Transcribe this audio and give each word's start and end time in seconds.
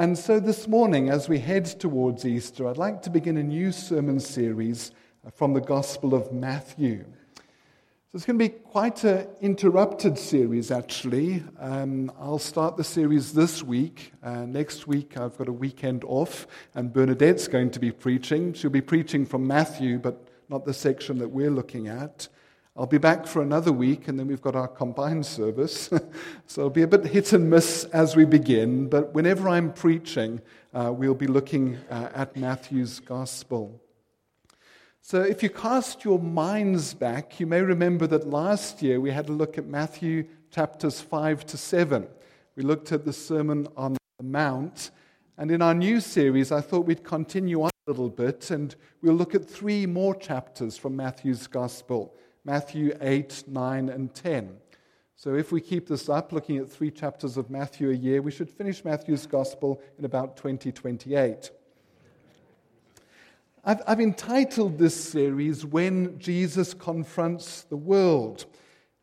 And 0.00 0.16
so 0.16 0.40
this 0.40 0.66
morning, 0.66 1.10
as 1.10 1.28
we 1.28 1.40
head 1.40 1.66
towards 1.66 2.24
Easter, 2.24 2.66
I'd 2.66 2.78
like 2.78 3.02
to 3.02 3.10
begin 3.10 3.36
a 3.36 3.42
new 3.42 3.70
sermon 3.70 4.18
series 4.18 4.92
from 5.34 5.52
the 5.52 5.60
Gospel 5.60 6.14
of 6.14 6.32
Matthew. 6.32 7.04
So 7.36 7.42
it's 8.14 8.24
going 8.24 8.38
to 8.38 8.42
be 8.46 8.48
quite 8.48 9.04
an 9.04 9.28
interrupted 9.42 10.16
series, 10.16 10.70
actually. 10.70 11.44
Um, 11.58 12.10
I'll 12.18 12.38
start 12.38 12.78
the 12.78 12.82
series 12.82 13.34
this 13.34 13.62
week. 13.62 14.14
Uh, 14.22 14.46
next 14.46 14.86
week, 14.86 15.18
I've 15.18 15.36
got 15.36 15.48
a 15.48 15.52
weekend 15.52 16.02
off, 16.04 16.46
and 16.74 16.90
Bernadette's 16.90 17.46
going 17.46 17.70
to 17.72 17.78
be 17.78 17.92
preaching. 17.92 18.54
She'll 18.54 18.70
be 18.70 18.80
preaching 18.80 19.26
from 19.26 19.46
Matthew, 19.46 19.98
but 19.98 20.28
not 20.48 20.64
the 20.64 20.72
section 20.72 21.18
that 21.18 21.28
we're 21.28 21.50
looking 21.50 21.88
at. 21.88 22.26
I'll 22.76 22.86
be 22.86 22.98
back 22.98 23.26
for 23.26 23.42
another 23.42 23.72
week, 23.72 24.06
and 24.06 24.18
then 24.18 24.28
we've 24.28 24.40
got 24.40 24.54
our 24.54 24.68
combined 24.68 25.26
service. 25.26 25.88
so 26.46 26.60
it'll 26.60 26.70
be 26.70 26.82
a 26.82 26.86
bit 26.86 27.04
hit 27.04 27.32
and 27.32 27.50
miss 27.50 27.84
as 27.86 28.14
we 28.14 28.24
begin, 28.24 28.88
but 28.88 29.12
whenever 29.12 29.48
I'm 29.48 29.72
preaching, 29.72 30.40
uh, 30.72 30.92
we'll 30.96 31.14
be 31.14 31.26
looking 31.26 31.78
uh, 31.90 32.10
at 32.14 32.36
Matthew's 32.36 33.00
Gospel. 33.00 33.80
So 35.02 35.20
if 35.20 35.42
you 35.42 35.50
cast 35.50 36.04
your 36.04 36.20
minds 36.20 36.94
back, 36.94 37.40
you 37.40 37.46
may 37.46 37.60
remember 37.60 38.06
that 38.06 38.28
last 38.28 38.82
year 38.82 39.00
we 39.00 39.10
had 39.10 39.28
a 39.28 39.32
look 39.32 39.58
at 39.58 39.66
Matthew 39.66 40.28
chapters 40.52 41.00
5 41.00 41.44
to 41.46 41.56
7. 41.56 42.06
We 42.54 42.62
looked 42.62 42.92
at 42.92 43.04
the 43.04 43.12
Sermon 43.12 43.66
on 43.76 43.96
the 44.18 44.24
Mount. 44.24 44.92
And 45.36 45.50
in 45.50 45.60
our 45.62 45.74
new 45.74 46.00
series, 46.00 46.52
I 46.52 46.60
thought 46.60 46.86
we'd 46.86 47.02
continue 47.02 47.62
on 47.62 47.70
a 47.86 47.90
little 47.90 48.10
bit 48.10 48.52
and 48.52 48.76
we'll 49.02 49.14
look 49.14 49.34
at 49.34 49.50
three 49.50 49.86
more 49.86 50.14
chapters 50.14 50.76
from 50.76 50.94
Matthew's 50.94 51.48
Gospel 51.48 52.14
Matthew 52.44 52.96
8, 53.00 53.44
9, 53.46 53.88
and 53.88 54.14
10. 54.14 54.56
So 55.16 55.34
if 55.34 55.52
we 55.52 55.60
keep 55.60 55.86
this 55.86 56.08
up, 56.08 56.32
looking 56.32 56.56
at 56.56 56.70
three 56.70 56.90
chapters 56.90 57.36
of 57.36 57.50
Matthew 57.50 57.90
a 57.90 57.94
year, 57.94 58.22
we 58.22 58.30
should 58.30 58.48
finish 58.48 58.84
Matthew's 58.84 59.26
Gospel 59.26 59.82
in 59.98 60.06
about 60.06 60.36
2028. 60.38 61.50
I've, 63.62 63.82
I've 63.86 64.00
entitled 64.00 64.78
this 64.78 64.94
series, 64.94 65.66
When 65.66 66.18
Jesus 66.18 66.72
Confronts 66.72 67.62
the 67.64 67.76
World. 67.76 68.46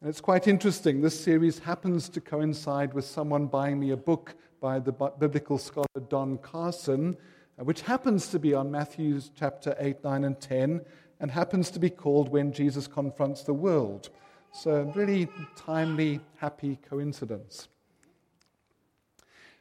And 0.02 0.10
it's 0.10 0.22
quite 0.22 0.48
interesting. 0.48 1.02
This 1.02 1.20
series 1.20 1.60
happens 1.60 2.10
to 2.10 2.22
coincide 2.22 2.96
with 2.96 3.06
someone 3.06 3.46
buying 3.46 3.80
me 3.80 3.92
a 3.92 3.98
book 3.98 4.36
by 4.60 4.80
the 4.80 4.92
biblical 4.92 5.60
scholar 5.60 5.86
Don 6.10 6.40
Carson, 6.40 7.16
uh, 7.60 7.64
which 7.64 7.82
happens 7.82 8.28
to 8.30 8.40
be 8.40 8.56
on 8.56 8.72
Matthew 8.72 9.22
chapter 9.36 9.76
8, 9.78 10.04
9, 10.04 10.24
and 10.24 10.42
10, 10.42 10.82
and 11.20 11.32
happens 11.32 11.72
to 11.72 11.80
be 11.80 11.90
called 11.90 12.30
When 12.30 12.52
Jesus 12.52 12.88
Confronts 12.88 13.44
the 13.44 13.54
World. 13.54 14.10
So, 14.52 14.76
a 14.76 14.84
really 14.84 15.28
timely, 15.56 16.20
happy 16.38 16.80
coincidence. 16.90 17.68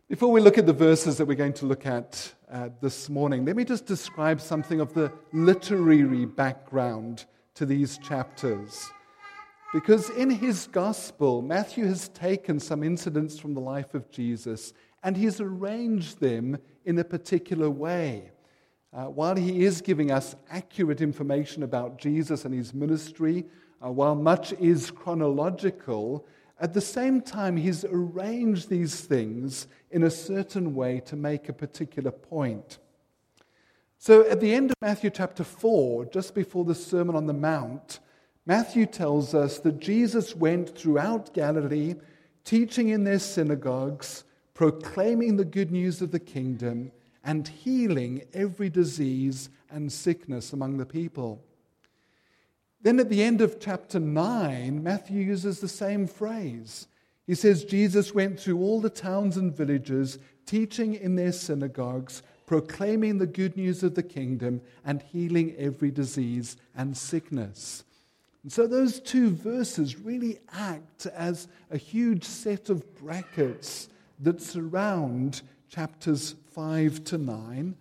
Before 0.09 0.31
we 0.31 0.41
look 0.41 0.57
at 0.57 0.67
the 0.67 0.73
verses 0.73 1.17
that 1.17 1.27
we're 1.27 1.35
going 1.35 1.53
to 1.55 1.67
look 1.67 1.85
at 1.85 2.33
uh, 2.51 2.69
this 2.81 3.09
morning, 3.09 3.45
let 3.45 3.57
me 3.57 3.65
just 3.65 3.87
describe 3.87 4.41
something 4.41 4.81
of 4.81 4.95
the 4.95 5.13
literary 5.33 6.25
background 6.25 7.25
to 7.55 7.67
these 7.67 7.99
chapters. 7.99 8.89
Because 9.73 10.11
in 10.11 10.31
his 10.31 10.69
gospel, 10.69 11.43
Matthew 11.43 11.87
has 11.87 12.09
taken 12.11 12.61
some 12.61 12.85
incidents 12.85 13.39
from 13.39 13.55
the 13.55 13.61
life 13.61 13.95
of 13.95 14.11
Jesus 14.11 14.73
and 15.03 15.17
he's 15.17 15.41
arranged 15.41 16.21
them 16.21 16.59
in 16.85 16.99
a 16.99 17.05
particular 17.05 17.69
way. 17.69 18.31
Uh, 18.93 19.05
while 19.05 19.37
he 19.37 19.65
is 19.65 19.81
giving 19.81 20.11
us 20.11 20.37
accurate 20.51 21.01
information 21.01 21.63
about 21.63 21.99
Jesus 21.99 22.45
and 22.45 22.55
his 22.55 22.73
ministry, 22.73 23.45
uh, 23.85 23.91
while 23.91 24.15
much 24.15 24.53
is 24.55 24.91
chronological, 24.91 26.27
at 26.59 26.73
the 26.73 26.81
same 26.81 27.21
time, 27.21 27.57
he's 27.57 27.85
arranged 27.85 28.71
these 28.71 29.03
things 29.03 29.67
in 29.91 30.05
a 30.05 30.11
certain 30.11 30.75
way 30.75 31.01
to 31.01 31.15
make 31.15 31.49
a 31.49 31.53
particular 31.53 32.11
point. 32.11 32.79
So 33.99 34.27
at 34.29 34.41
the 34.41 34.55
end 34.55 34.71
of 34.71 34.77
Matthew 34.81 35.11
chapter 35.11 35.45
4, 35.45 36.07
just 36.07 36.35
before 36.35 36.65
the 36.65 36.75
Sermon 36.75 37.17
on 37.17 37.27
the 37.27 37.33
Mount, 37.33 37.99
Matthew 38.47 38.87
tells 38.87 39.35
us 39.35 39.59
that 39.61 39.81
Jesus 39.81 40.37
went 40.37 40.79
throughout 40.79 41.35
Galilee, 41.35 41.97
teaching 42.45 42.91
in 42.91 43.05
their 43.05 43.19
synagogues, 43.19 44.25
proclaiming 44.55 45.37
the 45.37 45.45
good 45.45 45.73
news 45.73 46.01
of 46.01 46.13
the 46.13 46.21
kingdom, 46.21 46.93
and 47.27 47.49
healing 47.49 48.23
every 48.33 48.71
disease 48.71 49.51
and 49.69 49.93
sickness 49.93 50.53
among 50.53 50.77
the 50.79 50.87
people. 50.87 51.43
Then 52.81 53.01
at 53.01 53.11
the 53.11 53.23
end 53.23 53.41
of 53.41 53.59
chapter 53.59 53.99
9, 53.99 54.81
Matthew 54.83 55.23
uses 55.23 55.59
the 55.59 55.69
same 55.69 56.07
phrase. 56.07 56.87
He 57.27 57.35
says, 57.35 57.65
Jesus 57.65 58.15
went 58.15 58.39
through 58.39 58.61
all 58.61 58.81
the 58.81 58.89
towns 58.89 59.37
and 59.37 59.53
villages, 59.53 60.21
teaching 60.47 60.95
in 60.95 61.17
their 61.17 61.33
synagogues, 61.33 62.23
proclaiming 62.47 63.19
the 63.19 63.27
good 63.27 63.57
news 63.57 63.83
of 63.83 63.97
the 63.97 64.05
kingdom, 64.05 64.61
and 64.85 65.03
healing 65.03 65.53
every 65.59 65.91
disease 65.91 66.57
and 66.77 66.97
sickness. 66.97 67.83
And 68.45 68.53
so 68.53 68.69
those 68.69 69.01
two 69.01 69.31
verses 69.31 69.99
really 69.99 70.39
act 70.53 71.07
as 71.07 71.49
a 71.73 71.77
huge 71.77 72.23
set 72.23 72.71
of 72.71 72.95
brackets 72.95 73.89
that 74.21 74.41
surround 74.41 75.43
chapters 75.69 76.35
5 76.55 77.05
to 77.05 77.19
9 77.19 77.77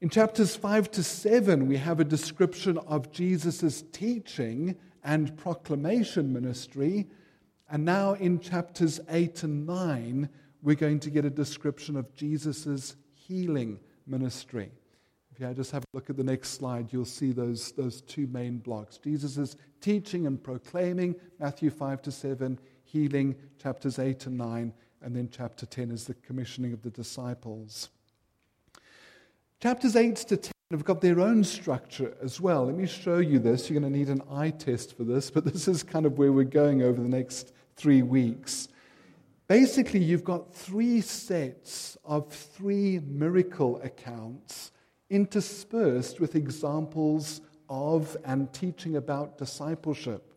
in 0.00 0.10
chapters 0.10 0.54
5 0.54 0.92
to 0.92 1.02
7, 1.02 1.66
we 1.66 1.76
have 1.76 1.98
a 1.98 2.04
description 2.04 2.78
of 2.78 3.10
Jesus' 3.10 3.82
teaching 3.90 4.76
and 5.02 5.36
proclamation 5.36 6.32
ministry. 6.32 7.08
And 7.68 7.84
now 7.84 8.12
in 8.12 8.38
chapters 8.38 9.00
8 9.08 9.42
and 9.42 9.66
9, 9.66 10.28
we're 10.62 10.76
going 10.76 11.00
to 11.00 11.10
get 11.10 11.24
a 11.24 11.30
description 11.30 11.96
of 11.96 12.14
Jesus' 12.14 12.94
healing 13.12 13.80
ministry. 14.06 14.70
If 15.32 15.40
you 15.40 15.52
just 15.52 15.72
have 15.72 15.82
a 15.82 15.96
look 15.96 16.10
at 16.10 16.16
the 16.16 16.22
next 16.22 16.50
slide, 16.50 16.92
you'll 16.92 17.04
see 17.04 17.32
those, 17.32 17.72
those 17.72 18.00
two 18.02 18.28
main 18.28 18.58
blocks 18.58 18.98
Jesus' 18.98 19.56
teaching 19.80 20.28
and 20.28 20.40
proclaiming, 20.40 21.16
Matthew 21.40 21.70
5 21.70 22.02
to 22.02 22.12
7, 22.12 22.60
healing, 22.84 23.34
chapters 23.60 23.98
8 23.98 24.26
and 24.26 24.38
9, 24.38 24.72
and 25.02 25.14
then 25.14 25.28
chapter 25.30 25.66
10 25.66 25.90
is 25.90 26.04
the 26.04 26.14
commissioning 26.14 26.72
of 26.72 26.82
the 26.82 26.90
disciples. 26.90 27.90
Chapters 29.60 29.96
8 29.96 30.16
to 30.16 30.36
10 30.36 30.52
have 30.70 30.84
got 30.84 31.00
their 31.00 31.20
own 31.20 31.42
structure 31.42 32.14
as 32.22 32.40
well. 32.40 32.66
Let 32.66 32.76
me 32.76 32.86
show 32.86 33.18
you 33.18 33.38
this. 33.38 33.68
You're 33.68 33.80
going 33.80 33.92
to 33.92 33.98
need 33.98 34.08
an 34.08 34.22
eye 34.30 34.50
test 34.50 34.96
for 34.96 35.04
this, 35.04 35.30
but 35.30 35.44
this 35.52 35.66
is 35.66 35.82
kind 35.82 36.06
of 36.06 36.18
where 36.18 36.32
we're 36.32 36.44
going 36.44 36.82
over 36.82 37.00
the 37.00 37.08
next 37.08 37.52
three 37.76 38.02
weeks. 38.02 38.68
Basically, 39.46 40.00
you've 40.00 40.24
got 40.24 40.54
three 40.54 41.00
sets 41.00 41.96
of 42.04 42.30
three 42.30 43.00
miracle 43.00 43.80
accounts 43.82 44.72
interspersed 45.08 46.20
with 46.20 46.36
examples 46.36 47.40
of 47.70 48.16
and 48.24 48.52
teaching 48.52 48.96
about 48.96 49.38
discipleship. 49.38 50.27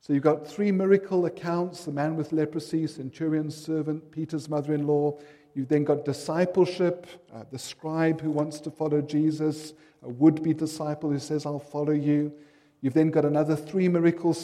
So 0.00 0.12
you've 0.12 0.22
got 0.22 0.46
three 0.46 0.72
miracle 0.72 1.26
accounts 1.26 1.84
the 1.84 1.92
man 1.92 2.16
with 2.16 2.32
leprosy, 2.32 2.86
centurion's 2.86 3.56
servant, 3.56 4.10
Peter's 4.10 4.48
mother 4.48 4.74
in 4.74 4.86
law. 4.86 5.18
You've 5.54 5.68
then 5.68 5.84
got 5.84 6.04
discipleship, 6.04 7.06
uh, 7.34 7.44
the 7.50 7.58
scribe 7.58 8.20
who 8.20 8.30
wants 8.30 8.60
to 8.60 8.70
follow 8.70 9.00
Jesus, 9.00 9.72
a 10.02 10.08
would 10.08 10.42
be 10.42 10.54
disciple 10.54 11.10
who 11.10 11.18
says, 11.18 11.44
I'll 11.44 11.58
follow 11.58 11.92
you. 11.92 12.32
You've 12.80 12.94
then 12.94 13.10
got 13.10 13.24
another 13.24 13.56
three 13.56 13.88
miracle 13.88 14.36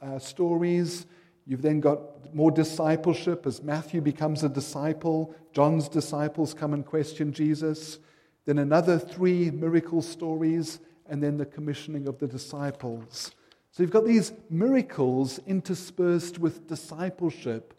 uh, 0.00 0.18
stories. 0.18 1.06
You've 1.46 1.62
then 1.62 1.80
got 1.80 2.32
more 2.32 2.52
discipleship 2.52 3.46
as 3.46 3.62
Matthew 3.62 4.00
becomes 4.00 4.44
a 4.44 4.48
disciple. 4.48 5.34
John's 5.52 5.88
disciples 5.88 6.54
come 6.54 6.72
and 6.72 6.86
question 6.86 7.32
Jesus. 7.32 7.98
Then 8.44 8.58
another 8.58 8.98
three 8.98 9.50
miracle 9.50 10.02
stories, 10.02 10.78
and 11.08 11.20
then 11.20 11.36
the 11.36 11.46
commissioning 11.46 12.06
of 12.06 12.18
the 12.20 12.28
disciples. 12.28 13.32
So 13.70 13.82
you've 13.82 13.92
got 13.92 14.06
these 14.06 14.32
miracles 14.48 15.38
interspersed 15.46 16.38
with 16.38 16.66
discipleship 16.66 17.74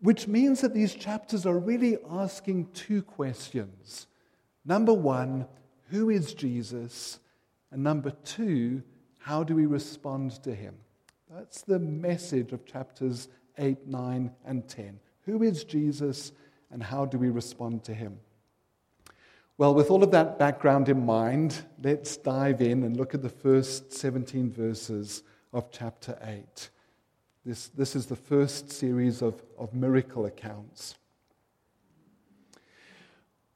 which 0.00 0.28
means 0.28 0.60
that 0.60 0.74
these 0.74 0.94
chapters 0.94 1.44
are 1.44 1.58
really 1.58 1.98
asking 2.10 2.68
two 2.72 3.02
questions. 3.02 4.06
Number 4.64 4.92
one, 4.92 5.46
who 5.90 6.10
is 6.10 6.34
Jesus? 6.34 7.18
And 7.70 7.82
number 7.82 8.10
two, 8.24 8.82
how 9.18 9.42
do 9.42 9.54
we 9.54 9.66
respond 9.66 10.42
to 10.44 10.54
him? 10.54 10.76
That's 11.30 11.62
the 11.62 11.78
message 11.78 12.52
of 12.52 12.64
chapters 12.64 13.28
8, 13.58 13.86
9, 13.86 14.30
and 14.44 14.68
10. 14.68 15.00
Who 15.22 15.42
is 15.42 15.64
Jesus 15.64 16.32
and 16.70 16.82
how 16.82 17.04
do 17.04 17.18
we 17.18 17.30
respond 17.30 17.82
to 17.84 17.94
him? 17.94 18.18
Well, 19.58 19.74
with 19.74 19.90
all 19.90 20.04
of 20.04 20.12
that 20.12 20.38
background 20.38 20.88
in 20.88 21.04
mind, 21.04 21.64
let's 21.82 22.16
dive 22.16 22.60
in 22.60 22.84
and 22.84 22.96
look 22.96 23.12
at 23.12 23.22
the 23.22 23.28
first 23.28 23.92
17 23.92 24.52
verses 24.52 25.24
of 25.52 25.72
chapter 25.72 26.16
8. 26.22 26.70
This, 27.44 27.66
this 27.66 27.96
is 27.96 28.06
the 28.06 28.14
first 28.14 28.70
series 28.70 29.20
of, 29.20 29.42
of 29.58 29.74
miracle 29.74 30.26
accounts. 30.26 30.94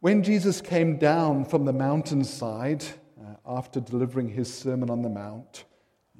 When 0.00 0.24
Jesus 0.24 0.60
came 0.60 0.96
down 0.96 1.44
from 1.44 1.66
the 1.66 1.72
mountainside 1.72 2.82
uh, 3.20 3.36
after 3.46 3.78
delivering 3.78 4.28
his 4.28 4.52
Sermon 4.52 4.90
on 4.90 5.02
the 5.02 5.08
Mount, 5.08 5.66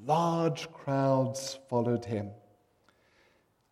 large 0.06 0.70
crowds 0.70 1.58
followed 1.68 2.04
him. 2.04 2.30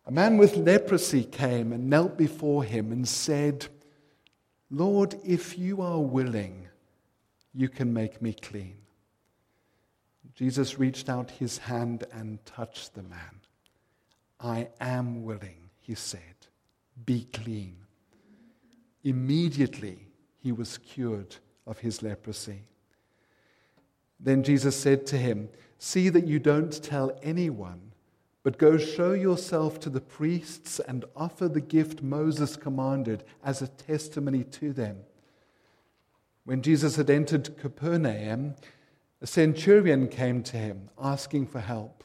A 0.05 0.11
man 0.11 0.37
with 0.37 0.57
leprosy 0.57 1.23
came 1.23 1.71
and 1.71 1.89
knelt 1.89 2.17
before 2.17 2.65
him 2.65 2.91
and 2.91 3.07
said, 3.07 3.67
Lord, 4.71 5.15
if 5.25 5.59
you 5.59 5.81
are 5.81 5.99
willing, 5.99 6.69
you 7.53 7.67
can 7.67 7.93
make 7.93 8.21
me 8.21 8.33
clean. 8.33 8.77
Jesus 10.33 10.79
reached 10.79 11.09
out 11.09 11.29
his 11.29 11.57
hand 11.57 12.05
and 12.13 12.43
touched 12.45 12.95
the 12.95 13.03
man. 13.03 13.41
I 14.39 14.69
am 14.79 15.23
willing, 15.23 15.69
he 15.81 15.93
said. 15.93 16.21
Be 17.05 17.27
clean. 17.33 17.75
Immediately 19.03 20.07
he 20.39 20.53
was 20.53 20.77
cured 20.77 21.35
of 21.67 21.79
his 21.79 22.01
leprosy. 22.01 22.63
Then 24.19 24.41
Jesus 24.41 24.79
said 24.79 25.05
to 25.07 25.17
him, 25.17 25.49
See 25.79 26.09
that 26.09 26.27
you 26.27 26.39
don't 26.39 26.81
tell 26.81 27.11
anyone, 27.21 27.90
but 28.43 28.57
go 28.57 28.77
show 28.77 29.13
yourself 29.13 29.79
to 29.79 29.89
the 29.89 30.01
priests 30.01 30.79
and 30.79 31.05
offer 31.15 31.47
the 31.47 31.61
gift 31.61 32.01
Moses 32.01 32.55
commanded 32.55 33.23
as 33.43 33.61
a 33.61 33.67
testimony 33.67 34.43
to 34.45 34.73
them. 34.73 34.97
When 36.43 36.61
Jesus 36.61 36.95
had 36.95 37.09
entered 37.09 37.57
Capernaum, 37.57 38.55
a 39.21 39.27
centurion 39.27 40.07
came 40.07 40.41
to 40.43 40.57
him 40.57 40.89
asking 40.99 41.47
for 41.47 41.59
help. 41.59 42.03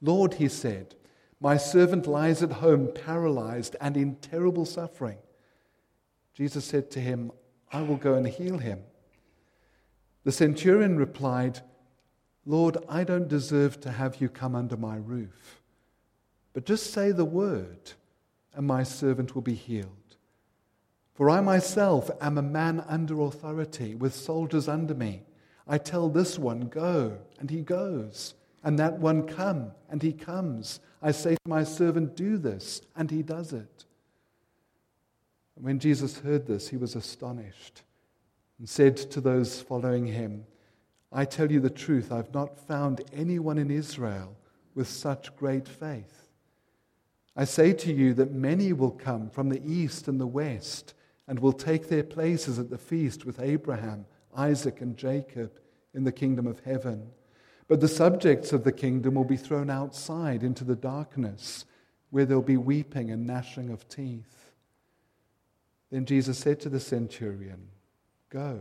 Lord, 0.00 0.34
he 0.34 0.48
said, 0.48 0.94
my 1.40 1.56
servant 1.56 2.06
lies 2.06 2.42
at 2.42 2.52
home 2.52 2.90
paralyzed 2.94 3.76
and 3.80 3.96
in 3.96 4.16
terrible 4.16 4.64
suffering. 4.64 5.18
Jesus 6.34 6.64
said 6.64 6.90
to 6.92 7.00
him, 7.00 7.30
I 7.72 7.82
will 7.82 7.96
go 7.96 8.14
and 8.14 8.26
heal 8.26 8.58
him. 8.58 8.80
The 10.24 10.32
centurion 10.32 10.96
replied, 10.96 11.60
Lord, 12.46 12.78
I 12.88 13.02
don't 13.02 13.28
deserve 13.28 13.80
to 13.80 13.90
have 13.90 14.20
you 14.20 14.28
come 14.28 14.54
under 14.54 14.76
my 14.76 14.96
roof, 14.96 15.60
but 16.52 16.64
just 16.64 16.92
say 16.92 17.10
the 17.10 17.24
word, 17.24 17.92
and 18.54 18.66
my 18.66 18.84
servant 18.84 19.34
will 19.34 19.42
be 19.42 19.54
healed. 19.54 19.90
For 21.14 21.28
I 21.28 21.40
myself 21.40 22.08
am 22.20 22.38
a 22.38 22.42
man 22.42 22.84
under 22.86 23.20
authority, 23.22 23.94
with 23.94 24.14
soldiers 24.14 24.68
under 24.68 24.94
me. 24.94 25.22
I 25.66 25.78
tell 25.78 26.08
this 26.08 26.38
one, 26.38 26.68
Go, 26.68 27.18
and 27.40 27.50
he 27.50 27.62
goes, 27.62 28.34
and 28.62 28.78
that 28.78 28.98
one, 28.98 29.26
Come, 29.26 29.72
and 29.90 30.02
he 30.02 30.12
comes. 30.12 30.80
I 31.02 31.10
say 31.10 31.34
to 31.34 31.48
my 31.48 31.64
servant, 31.64 32.16
Do 32.16 32.38
this, 32.38 32.80
and 32.94 33.10
he 33.10 33.22
does 33.22 33.52
it. 33.52 33.84
When 35.54 35.78
Jesus 35.78 36.18
heard 36.18 36.46
this, 36.46 36.68
he 36.68 36.76
was 36.76 36.94
astonished 36.94 37.82
and 38.58 38.68
said 38.68 38.96
to 38.96 39.20
those 39.20 39.60
following 39.60 40.06
him, 40.06 40.44
I 41.16 41.24
tell 41.24 41.50
you 41.50 41.60
the 41.60 41.70
truth, 41.70 42.12
I've 42.12 42.34
not 42.34 42.58
found 42.58 43.00
anyone 43.10 43.56
in 43.56 43.70
Israel 43.70 44.36
with 44.74 44.86
such 44.86 45.34
great 45.34 45.66
faith. 45.66 46.28
I 47.34 47.46
say 47.46 47.72
to 47.72 47.90
you 47.90 48.12
that 48.14 48.32
many 48.32 48.74
will 48.74 48.90
come 48.90 49.30
from 49.30 49.48
the 49.48 49.62
east 49.64 50.08
and 50.08 50.20
the 50.20 50.26
west 50.26 50.92
and 51.26 51.38
will 51.38 51.54
take 51.54 51.88
their 51.88 52.02
places 52.02 52.58
at 52.58 52.68
the 52.68 52.76
feast 52.76 53.24
with 53.24 53.40
Abraham, 53.40 54.04
Isaac, 54.36 54.82
and 54.82 54.94
Jacob 54.94 55.58
in 55.94 56.04
the 56.04 56.12
kingdom 56.12 56.46
of 56.46 56.60
heaven. 56.60 57.08
But 57.66 57.80
the 57.80 57.88
subjects 57.88 58.52
of 58.52 58.64
the 58.64 58.70
kingdom 58.70 59.14
will 59.14 59.24
be 59.24 59.38
thrown 59.38 59.70
outside 59.70 60.42
into 60.42 60.64
the 60.64 60.76
darkness, 60.76 61.64
where 62.10 62.26
there'll 62.26 62.42
be 62.42 62.58
weeping 62.58 63.10
and 63.10 63.26
gnashing 63.26 63.70
of 63.70 63.88
teeth. 63.88 64.50
Then 65.90 66.04
Jesus 66.04 66.36
said 66.36 66.60
to 66.60 66.68
the 66.68 66.78
centurion, 66.78 67.68
Go, 68.28 68.60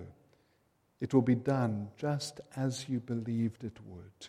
it 1.00 1.13
will 1.13 1.21
be 1.21 1.36
done 1.36 1.89
just 1.97 2.39
as 2.56 2.88
you 2.89 3.00
believed 3.00 3.63
it 3.63 3.77
would. 3.86 4.27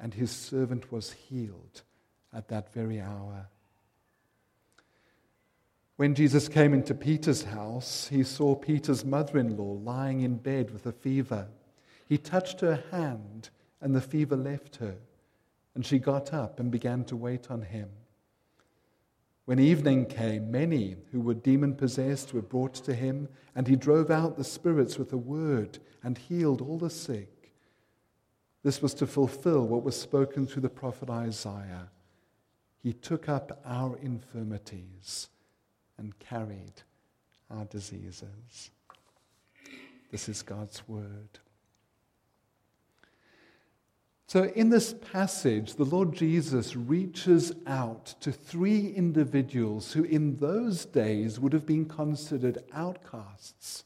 And 0.00 0.14
his 0.14 0.30
servant 0.30 0.92
was 0.92 1.12
healed 1.12 1.82
at 2.32 2.48
that 2.48 2.72
very 2.72 3.00
hour. 3.00 3.48
When 5.96 6.14
Jesus 6.14 6.48
came 6.48 6.74
into 6.74 6.94
Peter's 6.94 7.44
house, 7.44 8.08
he 8.08 8.22
saw 8.22 8.54
Peter's 8.54 9.04
mother 9.04 9.38
in 9.38 9.56
law 9.56 9.78
lying 9.82 10.20
in 10.20 10.36
bed 10.36 10.70
with 10.70 10.84
a 10.84 10.92
fever. 10.92 11.48
He 12.06 12.18
touched 12.18 12.60
her 12.60 12.82
hand 12.90 13.48
and 13.80 13.94
the 13.94 14.00
fever 14.00 14.36
left 14.36 14.76
her, 14.76 14.96
and 15.74 15.84
she 15.84 15.98
got 15.98 16.34
up 16.34 16.60
and 16.60 16.70
began 16.70 17.04
to 17.04 17.16
wait 17.16 17.50
on 17.50 17.62
him. 17.62 17.88
When 19.46 19.60
evening 19.60 20.06
came, 20.06 20.50
many 20.50 20.96
who 21.12 21.20
were 21.20 21.32
demon 21.32 21.76
possessed 21.76 22.34
were 22.34 22.42
brought 22.42 22.74
to 22.74 22.94
him, 22.94 23.28
and 23.54 23.68
he 23.68 23.76
drove 23.76 24.10
out 24.10 24.36
the 24.36 24.42
spirits 24.42 24.98
with 24.98 25.12
a 25.12 25.16
word 25.16 25.78
and 26.02 26.18
healed 26.18 26.60
all 26.60 26.78
the 26.78 26.90
sick. 26.90 27.52
This 28.64 28.82
was 28.82 28.92
to 28.94 29.06
fulfill 29.06 29.64
what 29.64 29.84
was 29.84 29.98
spoken 29.98 30.48
through 30.48 30.62
the 30.62 30.68
prophet 30.68 31.08
Isaiah. 31.08 31.90
He 32.82 32.92
took 32.92 33.28
up 33.28 33.62
our 33.64 33.96
infirmities 33.98 35.28
and 35.96 36.18
carried 36.18 36.82
our 37.48 37.66
diseases. 37.66 38.70
This 40.10 40.28
is 40.28 40.42
God's 40.42 40.88
word. 40.88 41.38
So, 44.28 44.42
in 44.42 44.70
this 44.70 44.92
passage, 45.12 45.76
the 45.76 45.84
Lord 45.84 46.12
Jesus 46.12 46.74
reaches 46.74 47.52
out 47.64 48.06
to 48.20 48.32
three 48.32 48.88
individuals 48.88 49.92
who, 49.92 50.02
in 50.02 50.36
those 50.38 50.84
days, 50.84 51.38
would 51.38 51.52
have 51.52 51.64
been 51.64 51.84
considered 51.84 52.58
outcasts. 52.72 53.84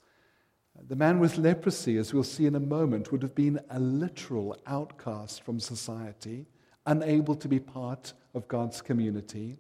The 0.89 0.97
man 0.97 1.21
with 1.21 1.37
leprosy, 1.37 1.99
as 1.99 2.15
we'll 2.15 2.25
see 2.25 2.47
in 2.47 2.55
a 2.55 2.61
moment, 2.61 3.13
would 3.13 3.21
have 3.21 3.35
been 3.35 3.61
a 3.69 3.79
literal 3.79 4.57
outcast 4.67 5.43
from 5.43 5.61
society, 5.61 6.47
unable 6.87 7.35
to 7.35 7.47
be 7.47 7.61
part 7.61 8.15
of 8.33 8.49
God's 8.49 8.81
community. 8.81 9.59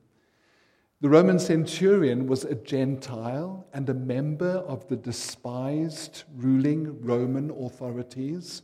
The 1.02 1.10
Roman 1.10 1.38
centurion 1.38 2.26
was 2.26 2.44
a 2.44 2.54
Gentile 2.54 3.66
and 3.74 3.86
a 3.90 3.94
member 3.94 4.64
of 4.66 4.88
the 4.88 4.96
despised 4.96 6.24
ruling 6.36 7.02
Roman 7.02 7.50
authorities. 7.50 8.62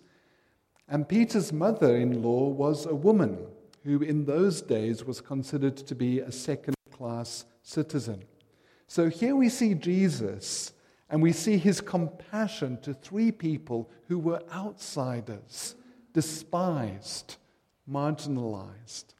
And 0.88 1.08
Peter's 1.08 1.52
mother 1.52 1.96
in 1.96 2.22
law 2.22 2.48
was 2.48 2.86
a 2.86 2.94
woman 2.94 3.38
who, 3.84 4.02
in 4.02 4.24
those 4.24 4.62
days, 4.62 5.04
was 5.04 5.20
considered 5.20 5.76
to 5.76 5.94
be 5.94 6.20
a 6.20 6.30
second 6.30 6.74
class 6.92 7.44
citizen. 7.62 8.22
So 8.86 9.08
here 9.08 9.34
we 9.34 9.48
see 9.48 9.74
Jesus, 9.74 10.72
and 11.10 11.20
we 11.20 11.32
see 11.32 11.58
his 11.58 11.80
compassion 11.80 12.78
to 12.82 12.94
three 12.94 13.32
people 13.32 13.90
who 14.06 14.18
were 14.18 14.42
outsiders, 14.52 15.74
despised, 16.12 17.36
marginalized. 17.90 19.14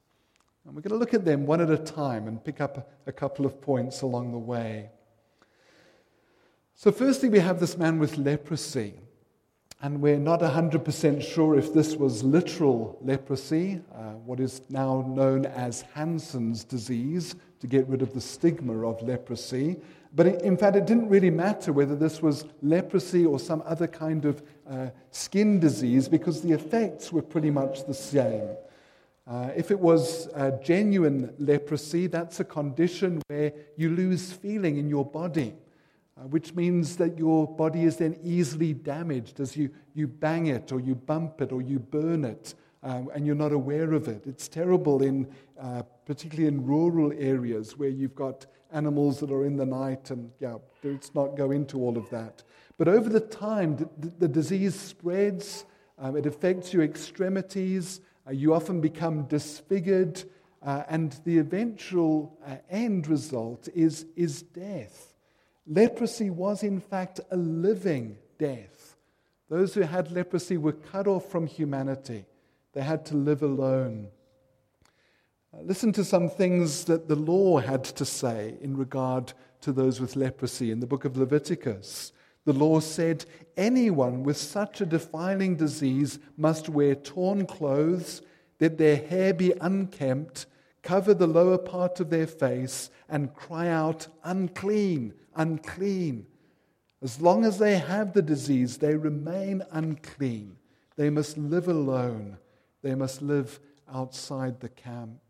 And 0.64 0.74
we're 0.74 0.82
going 0.82 0.90
to 0.90 0.96
look 0.96 1.14
at 1.14 1.24
them 1.24 1.46
one 1.46 1.60
at 1.60 1.70
a 1.70 1.78
time 1.78 2.28
and 2.28 2.42
pick 2.42 2.60
up 2.60 2.92
a 3.06 3.12
couple 3.12 3.46
of 3.46 3.60
points 3.60 4.02
along 4.02 4.32
the 4.32 4.38
way. 4.38 4.90
So, 6.74 6.92
firstly, 6.92 7.28
we 7.28 7.38
have 7.38 7.58
this 7.58 7.78
man 7.78 7.98
with 7.98 8.18
leprosy. 8.18 8.94
And 9.82 10.00
we're 10.00 10.18
not 10.18 10.40
100% 10.40 11.22
sure 11.22 11.58
if 11.58 11.74
this 11.74 11.96
was 11.96 12.22
literal 12.24 12.98
leprosy, 13.02 13.82
uh, 13.94 14.12
what 14.24 14.40
is 14.40 14.62
now 14.70 15.04
known 15.06 15.44
as 15.44 15.82
Hansen's 15.92 16.64
disease, 16.64 17.34
to 17.60 17.66
get 17.66 17.86
rid 17.86 18.00
of 18.00 18.14
the 18.14 18.20
stigma 18.20 18.86
of 18.86 19.02
leprosy. 19.02 19.76
But 20.14 20.26
in 20.42 20.56
fact, 20.56 20.76
it 20.76 20.86
didn't 20.86 21.10
really 21.10 21.30
matter 21.30 21.74
whether 21.74 21.94
this 21.94 22.22
was 22.22 22.46
leprosy 22.62 23.26
or 23.26 23.38
some 23.38 23.62
other 23.66 23.86
kind 23.86 24.24
of 24.24 24.42
uh, 24.68 24.88
skin 25.10 25.60
disease 25.60 26.08
because 26.08 26.40
the 26.40 26.52
effects 26.52 27.12
were 27.12 27.22
pretty 27.22 27.50
much 27.50 27.86
the 27.86 27.94
same. 27.94 28.48
Uh, 29.26 29.50
if 29.54 29.70
it 29.70 29.78
was 29.78 30.28
uh, 30.28 30.52
genuine 30.62 31.34
leprosy, 31.38 32.06
that's 32.06 32.40
a 32.40 32.44
condition 32.44 33.20
where 33.26 33.52
you 33.76 33.90
lose 33.90 34.32
feeling 34.32 34.78
in 34.78 34.88
your 34.88 35.04
body 35.04 35.54
uh, 36.18 36.26
which 36.28 36.54
means 36.54 36.96
that 36.96 37.18
your 37.18 37.46
body 37.46 37.84
is 37.84 37.96
then 37.96 38.18
easily 38.22 38.72
damaged 38.72 39.40
as 39.40 39.56
you, 39.56 39.70
you 39.94 40.06
bang 40.06 40.46
it 40.46 40.72
or 40.72 40.80
you 40.80 40.94
bump 40.94 41.40
it 41.40 41.52
or 41.52 41.60
you 41.60 41.78
burn 41.78 42.24
it 42.24 42.54
um, 42.86 43.10
and 43.14 43.26
you're 43.26 43.34
not 43.34 43.52
aware 43.52 43.92
of 43.92 44.06
it. 44.06 44.26
It's 44.26 44.48
terrible, 44.48 45.02
in, 45.02 45.28
uh, 45.60 45.82
particularly 46.04 46.46
in 46.46 46.64
rural 46.64 47.12
areas 47.18 47.76
where 47.76 47.88
you've 47.88 48.14
got 48.14 48.46
animals 48.72 49.18
that 49.20 49.30
are 49.30 49.44
in 49.44 49.56
the 49.56 49.66
night, 49.66 50.10
and 50.10 50.30
yeah, 50.38 50.56
let's 50.84 51.14
not 51.14 51.36
go 51.36 51.50
into 51.50 51.78
all 51.78 51.98
of 51.98 52.08
that. 52.10 52.42
But 52.78 52.88
over 52.88 53.08
the 53.08 53.20
time, 53.20 53.76
the, 53.76 53.88
the 54.18 54.28
disease 54.28 54.78
spreads, 54.78 55.64
um, 55.98 56.16
it 56.16 56.26
affects 56.26 56.72
your 56.72 56.84
extremities, 56.84 58.00
uh, 58.26 58.32
you 58.32 58.54
often 58.54 58.80
become 58.80 59.24
disfigured, 59.24 60.22
uh, 60.62 60.84
and 60.88 61.18
the 61.24 61.38
eventual 61.38 62.38
uh, 62.46 62.56
end 62.70 63.08
result 63.08 63.68
is, 63.74 64.06
is 64.14 64.42
death. 64.42 65.15
Leprosy 65.66 66.30
was, 66.30 66.62
in 66.62 66.80
fact, 66.80 67.20
a 67.30 67.36
living 67.36 68.16
death. 68.38 68.96
Those 69.48 69.74
who 69.74 69.82
had 69.82 70.12
leprosy 70.12 70.56
were 70.56 70.72
cut 70.72 71.06
off 71.06 71.30
from 71.30 71.46
humanity, 71.46 72.24
they 72.72 72.82
had 72.82 73.04
to 73.06 73.16
live 73.16 73.42
alone. 73.42 74.08
Uh, 75.52 75.62
listen 75.62 75.92
to 75.92 76.04
some 76.04 76.28
things 76.28 76.84
that 76.84 77.08
the 77.08 77.16
law 77.16 77.58
had 77.58 77.84
to 77.84 78.04
say 78.04 78.56
in 78.60 78.76
regard 78.76 79.32
to 79.60 79.72
those 79.72 80.00
with 80.00 80.16
leprosy 80.16 80.70
in 80.70 80.80
the 80.80 80.86
book 80.86 81.04
of 81.04 81.16
Leviticus. 81.16 82.12
The 82.44 82.52
law 82.52 82.78
said 82.78 83.24
anyone 83.56 84.22
with 84.22 84.36
such 84.36 84.80
a 84.80 84.86
defiling 84.86 85.56
disease 85.56 86.18
must 86.36 86.68
wear 86.68 86.94
torn 86.94 87.46
clothes, 87.46 88.22
that 88.58 88.78
their 88.78 88.96
hair 88.96 89.34
be 89.34 89.52
unkempt, 89.60 90.46
cover 90.82 91.12
the 91.12 91.26
lower 91.26 91.58
part 91.58 91.98
of 91.98 92.10
their 92.10 92.26
face, 92.26 92.90
and 93.08 93.34
cry 93.34 93.68
out, 93.68 94.06
unclean, 94.22 95.12
unclean. 95.36 96.26
As 97.02 97.20
long 97.20 97.44
as 97.44 97.58
they 97.58 97.78
have 97.78 98.12
the 98.12 98.22
disease, 98.22 98.78
they 98.78 98.94
remain 98.94 99.62
unclean. 99.70 100.56
They 100.96 101.10
must 101.10 101.36
live 101.36 101.68
alone. 101.68 102.38
They 102.82 102.94
must 102.94 103.22
live 103.22 103.60
outside 103.92 104.60
the 104.60 104.68
camp. 104.68 105.20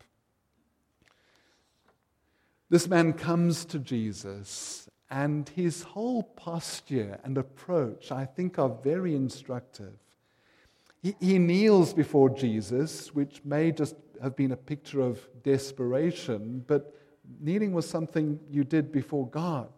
This 2.69 2.87
man 2.87 3.13
comes 3.13 3.63
to 3.65 3.79
Jesus, 3.79 4.89
and 5.09 5.47
his 5.49 5.83
whole 5.83 6.23
posture 6.23 7.19
and 7.23 7.37
approach, 7.37 8.11
I 8.11 8.25
think, 8.25 8.59
are 8.59 8.75
very 8.83 9.15
instructive. 9.15 9.93
He, 11.01 11.15
he 11.19 11.39
kneels 11.39 11.93
before 11.93 12.29
Jesus, 12.29 13.13
which 13.13 13.41
may 13.45 13.71
just 13.71 13.95
have 14.21 14.35
been 14.35 14.51
a 14.51 14.57
picture 14.57 14.99
of 14.99 15.25
desperation, 15.43 16.63
but 16.67 16.93
kneeling 17.39 17.71
was 17.71 17.87
something 17.87 18.39
you 18.49 18.63
did 18.63 18.91
before 18.91 19.29
God. 19.29 19.69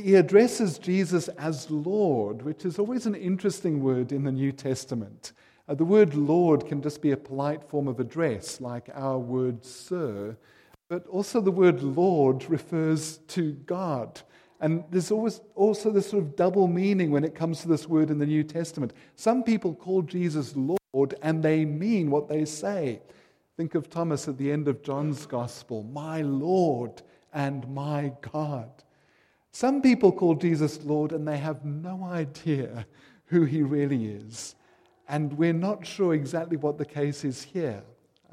He, 0.00 0.14
addresses 0.14 0.78
Jesus 0.78 1.28
as 1.28 1.70
Lord, 1.70 2.40
which 2.42 2.64
is 2.64 2.78
always 2.78 3.04
an 3.04 3.14
interesting 3.14 3.82
word 3.82 4.10
in 4.10 4.24
the 4.24 4.32
New 4.32 4.50
Testament. 4.50 5.32
Uh, 5.68 5.74
the 5.74 5.84
word 5.84 6.14
Lord 6.14 6.66
can 6.66 6.80
just 6.80 7.02
be 7.02 7.10
a 7.10 7.16
polite 7.16 7.62
form 7.68 7.88
of 7.88 8.00
address, 8.00 8.58
like 8.58 8.88
our 8.94 9.18
word 9.18 9.62
Sir. 9.62 10.34
But 10.88 11.06
also, 11.08 11.42
the 11.42 11.50
word 11.50 11.82
Lord 11.82 12.48
refers 12.48 13.18
to 13.28 13.52
God. 13.52 14.22
And 14.60 14.82
there's 14.90 15.10
always 15.10 15.42
also 15.54 15.90
this 15.90 16.08
sort 16.08 16.22
of 16.22 16.36
double 16.36 16.68
meaning 16.68 17.10
when 17.10 17.24
it 17.24 17.34
comes 17.34 17.60
to 17.60 17.68
this 17.68 17.86
word 17.86 18.08
in 18.08 18.18
the 18.18 18.26
New 18.26 18.44
Testament. 18.44 18.94
Some 19.16 19.42
people 19.42 19.74
call 19.74 20.00
Jesus 20.00 20.54
Lord 20.56 21.16
and 21.20 21.42
they 21.42 21.66
mean 21.66 22.10
what 22.10 22.28
they 22.28 22.46
say. 22.46 23.02
Think 23.58 23.74
of 23.74 23.90
Thomas 23.90 24.26
at 24.26 24.38
the 24.38 24.52
end 24.52 24.68
of 24.68 24.82
John's 24.82 25.26
Gospel, 25.26 25.82
my 25.82 26.22
Lord 26.22 27.02
and 27.34 27.68
my 27.68 28.12
God. 28.32 28.70
Some 29.52 29.82
people 29.82 30.10
call 30.10 30.34
Jesus 30.34 30.82
Lord 30.82 31.12
and 31.12 31.28
they 31.28 31.36
have 31.36 31.64
no 31.64 32.04
idea 32.04 32.86
who 33.26 33.44
he 33.44 33.62
really 33.62 34.06
is. 34.06 34.54
And 35.08 35.32
we're 35.34 35.52
not 35.52 35.86
sure 35.86 36.14
exactly 36.14 36.56
what 36.56 36.78
the 36.78 36.86
case 36.86 37.24
is 37.24 37.42
here. 37.42 37.82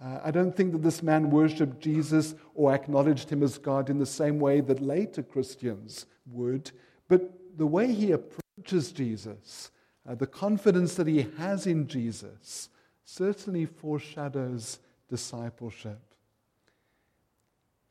Uh, 0.01 0.19
I 0.23 0.31
don't 0.31 0.55
think 0.55 0.71
that 0.71 0.81
this 0.81 1.03
man 1.03 1.29
worshiped 1.29 1.81
Jesus 1.81 2.35
or 2.55 2.73
acknowledged 2.73 3.29
him 3.29 3.43
as 3.43 3.57
God 3.57 3.89
in 3.89 3.99
the 3.99 4.05
same 4.05 4.39
way 4.39 4.61
that 4.61 4.81
later 4.81 5.21
Christians 5.21 6.05
would, 6.25 6.71
but 7.09 7.33
the 7.57 7.67
way 7.67 7.91
he 7.91 8.13
approaches 8.13 8.93
Jesus, 8.93 9.71
uh, 10.07 10.15
the 10.15 10.27
confidence 10.27 10.95
that 10.95 11.07
he 11.07 11.27
has 11.37 11.67
in 11.67 11.85
Jesus, 11.85 12.69
certainly 13.03 13.65
foreshadows 13.65 14.79
discipleship. 15.09 15.99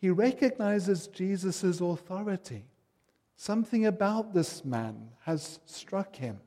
He 0.00 0.08
recognizes 0.08 1.08
Jesus' 1.08 1.80
authority. 1.80 2.64
Something 3.40 3.86
about 3.86 4.34
this 4.34 4.64
man 4.64 5.10
has 5.20 5.60
struck 5.64 6.16
him. 6.16 6.40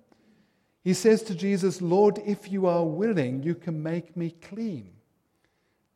He 0.83 0.93
says 0.93 1.24
to 1.24 1.33
Jesus, 1.33 1.81
Lord, 1.81 2.19
if 2.25 2.51
you 2.51 2.65
are 2.65 2.83
willing, 2.83 3.43
you 3.43 3.55
can 3.55 3.81
make 3.81 4.17
me 4.17 4.31
clean. 4.41 4.91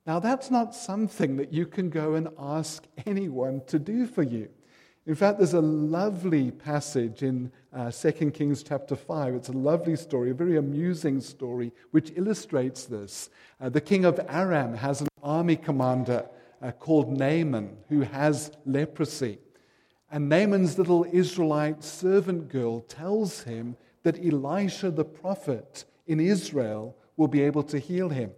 Now, 0.08 0.20
that's 0.20 0.50
not 0.50 0.74
something 0.74 1.36
that 1.36 1.52
you 1.52 1.66
can 1.66 1.90
go 1.90 2.14
and 2.14 2.30
ask 2.40 2.86
anyone 3.06 3.62
to 3.68 3.78
do 3.78 4.08
for 4.08 4.24
you. 4.24 4.48
In 5.06 5.16
fact, 5.16 5.38
there's 5.38 5.54
a 5.54 5.60
lovely 5.60 6.52
passage 6.52 7.24
in 7.24 7.52
uh, 7.74 7.92
2 7.92 8.32
Kings 8.32 8.64
chapter 8.64 8.96
5. 8.96 9.36
It's 9.36 9.50
a 9.50 9.52
lovely 9.52 9.98
story, 9.98 10.32
a 10.32 10.34
very 10.34 10.56
amusing 10.56 11.20
story, 11.20 11.74
which 11.92 12.14
illustrates 12.16 12.86
this. 12.86 13.30
Uh, 13.60 13.68
the 13.68 13.82
king 13.82 14.06
of 14.06 14.18
Aram 14.30 14.74
has 14.76 15.02
an 15.02 15.10
army 15.22 15.58
commander 15.58 16.26
uh, 16.62 16.72
called 16.72 17.12
Naaman 17.12 17.76
who 17.90 18.00
has 18.00 18.54
leprosy. 18.66 19.40
And 20.16 20.30
Naaman's 20.30 20.78
little 20.78 21.06
Israelite 21.12 21.84
servant 21.84 22.48
girl 22.48 22.80
tells 22.80 23.44
him 23.44 23.76
that 24.04 24.18
Elisha 24.18 24.90
the 24.90 25.04
prophet 25.04 25.84
in 26.08 26.22
Israel 26.22 26.96
will 27.18 27.28
be 27.28 27.42
able 27.42 27.64
to 27.64 27.80
heal 27.80 28.08
him. 28.08 28.32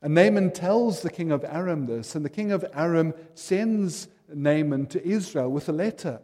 And 0.00 0.14
Naaman 0.14 0.52
tells 0.52 1.02
the 1.02 1.10
king 1.10 1.32
of 1.32 1.44
Aram 1.44 1.84
this, 1.84 2.14
and 2.14 2.24
the 2.24 2.30
king 2.30 2.50
of 2.50 2.64
Aram 2.72 3.12
sends 3.34 4.08
Naaman 4.32 4.86
to 4.86 5.06
Israel 5.06 5.50
with 5.50 5.68
a 5.68 5.72
letter. 5.72 6.18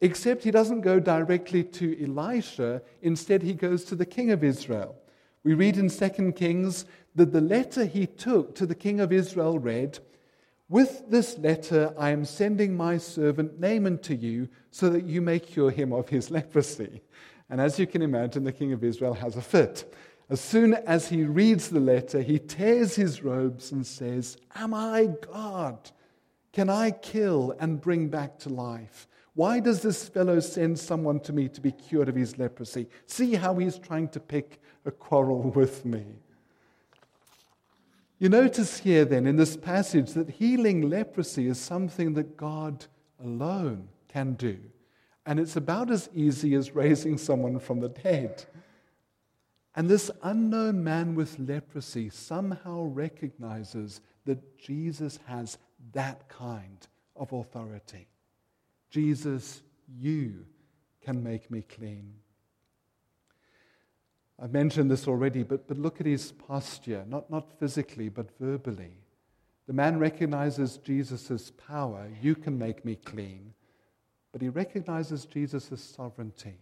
Except 0.00 0.42
he 0.42 0.50
doesn't 0.50 0.80
go 0.80 0.98
directly 0.98 1.62
to 1.62 1.96
Elisha, 2.02 2.82
instead, 3.02 3.44
he 3.44 3.54
goes 3.54 3.84
to 3.84 3.94
the 3.94 4.04
king 4.04 4.32
of 4.32 4.42
Israel. 4.42 4.96
We 5.44 5.54
read 5.54 5.76
in 5.76 5.88
2 5.88 6.32
Kings 6.32 6.84
that 7.14 7.32
the 7.32 7.40
letter 7.40 7.84
he 7.84 8.08
took 8.08 8.56
to 8.56 8.66
the 8.66 8.74
king 8.74 8.98
of 8.98 9.12
Israel 9.12 9.60
read, 9.60 10.00
With 10.70 11.10
this 11.10 11.36
letter 11.36 11.92
I 11.98 12.10
am 12.10 12.24
sending 12.24 12.76
my 12.76 12.96
servant 12.96 13.58
Naaman 13.58 13.98
to 13.98 14.14
you 14.14 14.48
so 14.70 14.88
that 14.90 15.04
you 15.04 15.20
may 15.20 15.40
cure 15.40 15.72
him 15.72 15.92
of 15.92 16.08
his 16.08 16.30
leprosy. 16.30 17.02
And 17.50 17.60
as 17.60 17.80
you 17.80 17.88
can 17.88 18.02
imagine, 18.02 18.44
the 18.44 18.52
king 18.52 18.72
of 18.72 18.84
Israel 18.84 19.14
has 19.14 19.36
a 19.36 19.42
fit. 19.42 19.92
As 20.30 20.40
soon 20.40 20.74
as 20.74 21.08
he 21.08 21.24
reads 21.24 21.70
the 21.70 21.80
letter, 21.80 22.22
he 22.22 22.38
tears 22.38 22.94
his 22.94 23.24
robes 23.24 23.72
and 23.72 23.84
says, 23.84 24.36
Am 24.54 24.72
I 24.72 25.08
God? 25.32 25.90
Can 26.52 26.70
I 26.70 26.92
kill 26.92 27.52
and 27.58 27.80
bring 27.80 28.06
back 28.06 28.38
to 28.40 28.48
life? 28.48 29.08
Why 29.34 29.58
does 29.58 29.82
this 29.82 30.08
fellow 30.08 30.38
send 30.38 30.78
someone 30.78 31.18
to 31.20 31.32
me 31.32 31.48
to 31.48 31.60
be 31.60 31.72
cured 31.72 32.08
of 32.08 32.14
his 32.14 32.38
leprosy? 32.38 32.86
See 33.06 33.34
how 33.34 33.56
he's 33.56 33.76
trying 33.76 34.08
to 34.10 34.20
pick 34.20 34.60
a 34.84 34.92
quarrel 34.92 35.50
with 35.56 35.84
me. 35.84 36.04
You 38.20 38.28
notice 38.28 38.78
here, 38.80 39.06
then, 39.06 39.26
in 39.26 39.36
this 39.36 39.56
passage, 39.56 40.12
that 40.12 40.28
healing 40.28 40.90
leprosy 40.90 41.46
is 41.48 41.58
something 41.58 42.12
that 42.14 42.36
God 42.36 42.84
alone 43.18 43.88
can 44.08 44.34
do. 44.34 44.58
And 45.24 45.40
it's 45.40 45.56
about 45.56 45.90
as 45.90 46.10
easy 46.14 46.54
as 46.54 46.74
raising 46.74 47.16
someone 47.16 47.58
from 47.58 47.80
the 47.80 47.88
dead. 47.88 48.44
And 49.74 49.88
this 49.88 50.10
unknown 50.22 50.84
man 50.84 51.14
with 51.14 51.38
leprosy 51.38 52.10
somehow 52.10 52.82
recognizes 52.82 54.02
that 54.26 54.58
Jesus 54.58 55.18
has 55.24 55.56
that 55.92 56.28
kind 56.28 56.86
of 57.16 57.32
authority. 57.32 58.06
Jesus, 58.90 59.62
you 59.88 60.44
can 61.00 61.22
make 61.22 61.50
me 61.50 61.62
clean. 61.62 62.12
I've 64.42 64.52
mentioned 64.52 64.90
this 64.90 65.06
already, 65.06 65.42
but, 65.42 65.68
but 65.68 65.78
look 65.78 66.00
at 66.00 66.06
his 66.06 66.32
posture, 66.32 67.04
not, 67.06 67.30
not 67.30 67.52
physically, 67.58 68.08
but 68.08 68.26
verbally. 68.38 68.94
The 69.66 69.74
man 69.74 69.98
recognizes 69.98 70.78
Jesus' 70.78 71.52
power. 71.68 72.08
You 72.22 72.34
can 72.34 72.58
make 72.58 72.84
me 72.84 72.96
clean. 72.96 73.52
But 74.32 74.40
he 74.40 74.48
recognizes 74.48 75.26
Jesus' 75.26 75.82
sovereignty 75.82 76.56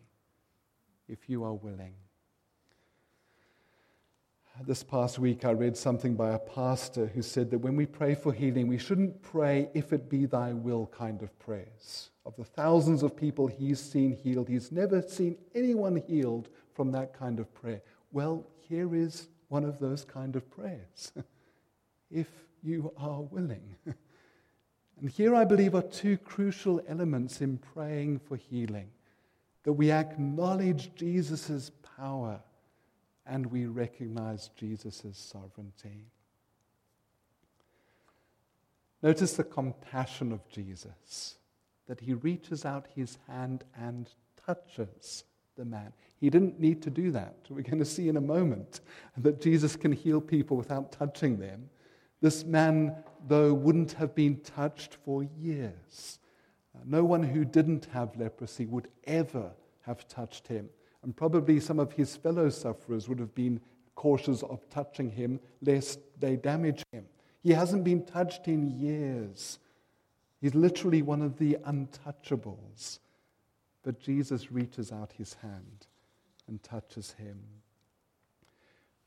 if 1.09 1.29
you 1.29 1.45
are 1.45 1.55
willing. 1.55 1.95
This 4.67 4.83
past 4.83 5.21
week, 5.21 5.45
I 5.45 5.53
read 5.53 5.77
something 5.77 6.17
by 6.17 6.33
a 6.33 6.39
pastor 6.39 7.07
who 7.07 7.23
said 7.23 7.49
that 7.53 7.61
when 7.61 7.77
we 7.77 7.87
pray 7.87 8.17
for 8.17 8.33
healing, 8.33 8.67
we 8.67 8.77
shouldn't 8.77 9.23
pray, 9.23 9.71
if 9.73 9.93
it 9.93 10.11
be 10.11 10.27
thy 10.27 10.53
will, 10.53 10.89
kind 10.89 11.23
of 11.23 11.39
prayers. 11.39 12.11
Of 12.27 12.35
the 12.35 12.45
thousands 12.45 13.05
of 13.05 13.17
people 13.17 13.47
he's 13.47 13.79
seen 13.79 14.11
healed, 14.13 14.49
he's 14.49 14.73
never 14.73 15.01
seen 15.01 15.39
anyone 15.55 16.03
healed 16.09 16.49
from 16.79 16.93
that 16.93 17.13
kind 17.13 17.41
of 17.41 17.53
prayer. 17.55 17.83
Well, 18.13 18.47
here 18.61 18.95
is 18.95 19.27
one 19.49 19.65
of 19.65 19.81
those 19.81 20.05
kind 20.05 20.37
of 20.37 20.49
prayers, 20.49 21.11
if 22.11 22.29
you 22.63 22.93
are 22.97 23.23
willing. 23.23 23.75
and 25.01 25.11
here, 25.11 25.35
I 25.35 25.45
believe, 25.45 25.75
are 25.75 25.83
two 25.83 26.17
crucial 26.19 26.81
elements 26.87 27.41
in 27.41 27.59
praying 27.59 28.21
for 28.21 28.37
healing 28.37 28.91
that 29.65 29.73
we 29.73 29.91
acknowledge 29.91 30.95
Jesus' 30.95 31.73
power 31.97 32.39
and 33.27 33.47
we 33.47 33.67
recognize 33.67 34.51
Jesus' 34.55 35.19
sovereignty. 35.19 36.07
Notice 39.03 39.33
the 39.33 39.43
compassion 39.43 40.31
of 40.31 40.49
Jesus, 40.49 41.39
that 41.89 41.99
he 41.99 42.15
reaches 42.15 42.65
out 42.65 42.87
his 42.95 43.19
hand 43.27 43.65
and 43.77 44.09
touches 44.47 45.25
the 45.59 45.65
man. 45.65 45.93
He 46.21 46.31
didn't 46.31 46.59
need 46.59 46.81
to 46.83 46.91
do 46.91 47.11
that. 47.11 47.37
We're 47.51 47.63
going 47.63 47.81
to 47.81 47.85
see 47.85 48.09
in 48.09 48.17
a 48.17 48.23
moment 48.23 48.81
that 49.19 49.43
Jesus 49.43 49.77
can 49.77 49.93
heal 49.93 50.21
people 50.21 50.57
without 50.57 50.93
touching 50.93 51.39
them. 51.39 51.69
This 52.23 52.45
man, 52.45 52.97
though, 53.27 53.53
wouldn't 53.53 53.93
have 53.93 54.15
been 54.15 54.41
touched 54.41 54.97
for 55.05 55.25
years. 55.25 56.19
No 56.85 57.05
one 57.05 57.23
who 57.23 57.45
didn't 57.45 57.87
have 57.93 58.17
leprosy 58.17 58.65
would 58.67 58.89
ever 59.05 59.51
have 59.83 60.07
touched 60.09 60.47
him. 60.47 60.71
And 61.03 61.15
probably 61.17 61.61
some 61.61 61.81
of 61.81 61.93
his 61.93 62.17
fellow 62.17 62.49
sufferers 62.51 63.09
would 63.09 63.19
have 63.19 63.35
been 63.35 63.61
cautious 63.95 64.43
of 64.45 64.69
touching 64.71 65.11
him 65.11 65.41
lest 65.61 65.99
they 66.21 66.37
damage 66.37 66.85
him. 66.93 67.05
He 67.43 67.51
hasn't 67.51 67.85
been 67.85 68.05
touched 68.05 68.47
in 68.47 68.69
years. 68.69 69.59
He's 70.41 70.55
literally 70.55 71.03
one 71.03 71.23
of 71.23 71.37
the 71.39 71.59
untouchables. 71.67 73.01
But 73.89 74.01
Jesus 74.01 74.53
reaches 74.53 74.93
out 74.93 75.15
his 75.17 75.33
hand 75.33 75.87
and 76.47 76.63
touches 76.63 77.13
him. 77.13 77.41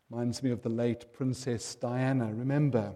Reminds 0.09 0.41
me 0.41 0.49
of 0.49 0.63
the 0.63 0.69
late 0.69 1.13
Princess 1.13 1.75
Diana. 1.75 2.33
Remember, 2.33 2.95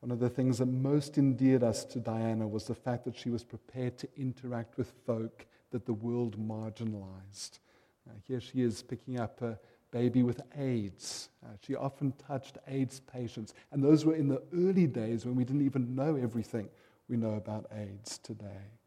one 0.00 0.10
of 0.10 0.18
the 0.18 0.28
things 0.28 0.58
that 0.58 0.66
most 0.66 1.16
endeared 1.16 1.62
us 1.62 1.86
to 1.86 2.00
Diana 2.00 2.46
was 2.46 2.66
the 2.66 2.74
fact 2.74 3.06
that 3.06 3.16
she 3.16 3.30
was 3.30 3.44
prepared 3.44 3.96
to 3.96 4.08
interact 4.14 4.76
with 4.76 4.92
folk 5.06 5.46
that 5.70 5.86
the 5.86 5.94
world 5.94 6.38
marginalized. 6.38 7.60
Uh, 8.06 8.12
here 8.28 8.38
she 8.38 8.60
is 8.60 8.82
picking 8.82 9.18
up 9.18 9.40
a 9.40 9.58
baby 9.90 10.22
with 10.22 10.42
AIDS. 10.58 11.30
Uh, 11.42 11.52
she 11.66 11.74
often 11.74 12.12
touched 12.28 12.58
AIDS 12.68 13.00
patients, 13.00 13.54
and 13.70 13.82
those 13.82 14.04
were 14.04 14.16
in 14.16 14.28
the 14.28 14.42
early 14.54 14.86
days 14.86 15.24
when 15.24 15.34
we 15.34 15.44
didn't 15.44 15.64
even 15.64 15.94
know 15.94 16.14
everything 16.14 16.68
we 17.08 17.16
know 17.16 17.36
about 17.36 17.72
AIDS 17.74 18.18
today. 18.18 18.81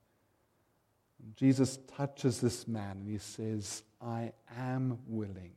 Jesus 1.35 1.79
touches 1.95 2.39
this 2.39 2.67
man 2.67 2.97
and 3.01 3.09
he 3.09 3.17
says, 3.17 3.83
I 4.01 4.31
am 4.57 4.99
willing, 5.07 5.51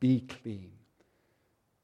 be 0.00 0.20
clean. 0.20 0.70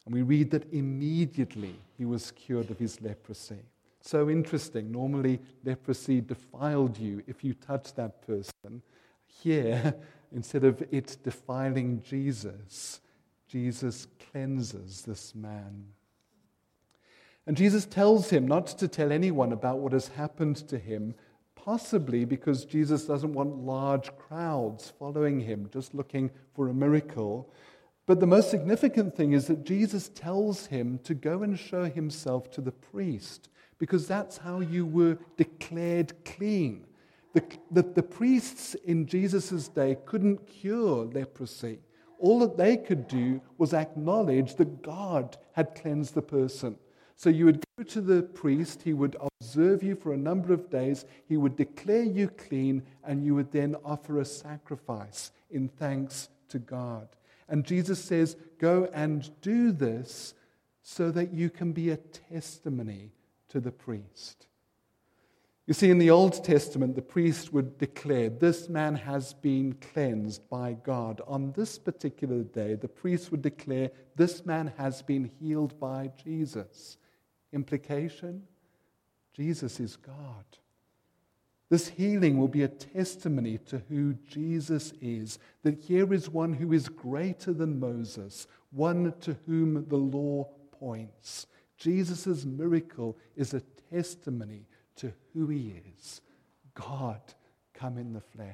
And 0.04 0.14
we 0.14 0.22
read 0.22 0.50
that 0.50 0.72
immediately 0.72 1.74
he 1.96 2.04
was 2.04 2.30
cured 2.32 2.70
of 2.70 2.78
his 2.78 3.00
leprosy. 3.00 3.60
So 4.00 4.28
interesting. 4.28 4.92
Normally, 4.92 5.40
leprosy 5.64 6.20
defiled 6.20 6.98
you 6.98 7.22
if 7.26 7.42
you 7.42 7.54
touched 7.54 7.96
that 7.96 8.26
person. 8.26 8.82
Here, 9.26 9.94
instead 10.32 10.64
of 10.64 10.82
it 10.90 11.16
defiling 11.22 12.02
Jesus, 12.02 13.00
Jesus 13.48 14.06
cleanses 14.30 15.02
this 15.02 15.34
man. 15.34 15.86
And 17.46 17.56
Jesus 17.56 17.86
tells 17.86 18.30
him 18.30 18.46
not 18.46 18.66
to 18.66 18.88
tell 18.88 19.12
anyone 19.12 19.52
about 19.52 19.78
what 19.78 19.92
has 19.92 20.08
happened 20.08 20.56
to 20.68 20.78
him, 20.78 21.14
possibly 21.64 22.26
because 22.26 22.66
Jesus 22.66 23.06
doesn't 23.06 23.32
want 23.32 23.64
large 23.64 24.14
crowds 24.18 24.92
following 24.98 25.40
him, 25.40 25.70
just 25.72 25.94
looking 25.94 26.30
for 26.54 26.68
a 26.68 26.74
miracle. 26.74 27.50
But 28.04 28.20
the 28.20 28.26
most 28.26 28.50
significant 28.50 29.16
thing 29.16 29.32
is 29.32 29.46
that 29.46 29.64
Jesus 29.64 30.10
tells 30.10 30.66
him 30.66 30.98
to 31.04 31.14
go 31.14 31.42
and 31.42 31.58
show 31.58 31.84
himself 31.84 32.50
to 32.50 32.60
the 32.60 32.72
priest, 32.72 33.48
because 33.78 34.06
that's 34.06 34.36
how 34.36 34.60
you 34.60 34.84
were 34.84 35.16
declared 35.38 36.12
clean. 36.26 36.84
The, 37.32 37.42
the, 37.70 37.82
the 37.82 38.02
priests 38.02 38.74
in 38.84 39.06
Jesus' 39.06 39.68
day 39.68 39.96
couldn't 40.04 40.46
cure 40.46 41.06
leprosy. 41.06 41.78
All 42.18 42.40
that 42.40 42.58
they 42.58 42.76
could 42.76 43.08
do 43.08 43.40
was 43.56 43.72
acknowledge 43.72 44.56
that 44.56 44.82
God 44.82 45.38
had 45.52 45.74
cleansed 45.74 46.14
the 46.14 46.22
person. 46.22 46.76
So 47.16 47.30
you 47.30 47.44
would 47.46 47.64
go 47.78 47.84
to 47.84 48.00
the 48.00 48.22
priest, 48.22 48.82
he 48.82 48.92
would 48.92 49.16
observe 49.40 49.82
you 49.82 49.94
for 49.94 50.12
a 50.12 50.18
number 50.18 50.52
of 50.52 50.68
days, 50.68 51.04
he 51.26 51.36
would 51.36 51.56
declare 51.56 52.02
you 52.02 52.28
clean, 52.28 52.82
and 53.04 53.24
you 53.24 53.34
would 53.34 53.52
then 53.52 53.76
offer 53.84 54.18
a 54.18 54.24
sacrifice 54.24 55.30
in 55.50 55.68
thanks 55.68 56.28
to 56.48 56.58
God. 56.58 57.08
And 57.48 57.64
Jesus 57.64 58.02
says, 58.02 58.36
Go 58.58 58.88
and 58.92 59.30
do 59.40 59.70
this 59.72 60.34
so 60.82 61.10
that 61.10 61.32
you 61.32 61.50
can 61.50 61.72
be 61.72 61.90
a 61.90 61.96
testimony 61.96 63.12
to 63.48 63.60
the 63.60 63.72
priest. 63.72 64.46
You 65.66 65.72
see, 65.72 65.88
in 65.88 65.98
the 65.98 66.10
Old 66.10 66.44
Testament, 66.44 66.94
the 66.94 67.02
priest 67.02 67.52
would 67.52 67.78
declare, 67.78 68.28
This 68.28 68.68
man 68.68 68.96
has 68.96 69.32
been 69.32 69.74
cleansed 69.74 70.48
by 70.50 70.74
God. 70.74 71.22
On 71.26 71.52
this 71.52 71.78
particular 71.78 72.42
day, 72.42 72.74
the 72.74 72.88
priest 72.88 73.30
would 73.30 73.40
declare, 73.40 73.90
This 74.16 74.44
man 74.44 74.72
has 74.76 75.00
been 75.00 75.30
healed 75.40 75.78
by 75.80 76.10
Jesus. 76.22 76.98
Implication 77.54 78.42
Jesus 79.32 79.80
is 79.80 79.96
God. 79.96 80.44
This 81.70 81.88
healing 81.88 82.38
will 82.38 82.48
be 82.48 82.62
a 82.62 82.68
testimony 82.68 83.58
to 83.66 83.82
who 83.88 84.14
Jesus 84.28 84.92
is. 85.00 85.38
That 85.62 85.80
here 85.80 86.12
is 86.12 86.28
one 86.28 86.52
who 86.52 86.72
is 86.72 86.88
greater 86.88 87.52
than 87.52 87.80
Moses, 87.80 88.46
one 88.70 89.12
to 89.20 89.36
whom 89.46 89.86
the 89.88 89.96
law 89.96 90.48
points. 90.70 91.46
Jesus' 91.76 92.44
miracle 92.44 93.16
is 93.34 93.54
a 93.54 93.62
testimony 93.90 94.66
to 94.96 95.12
who 95.32 95.48
he 95.48 95.80
is 95.98 96.20
God 96.74 97.20
come 97.72 97.98
in 97.98 98.12
the 98.12 98.20
flesh. 98.20 98.48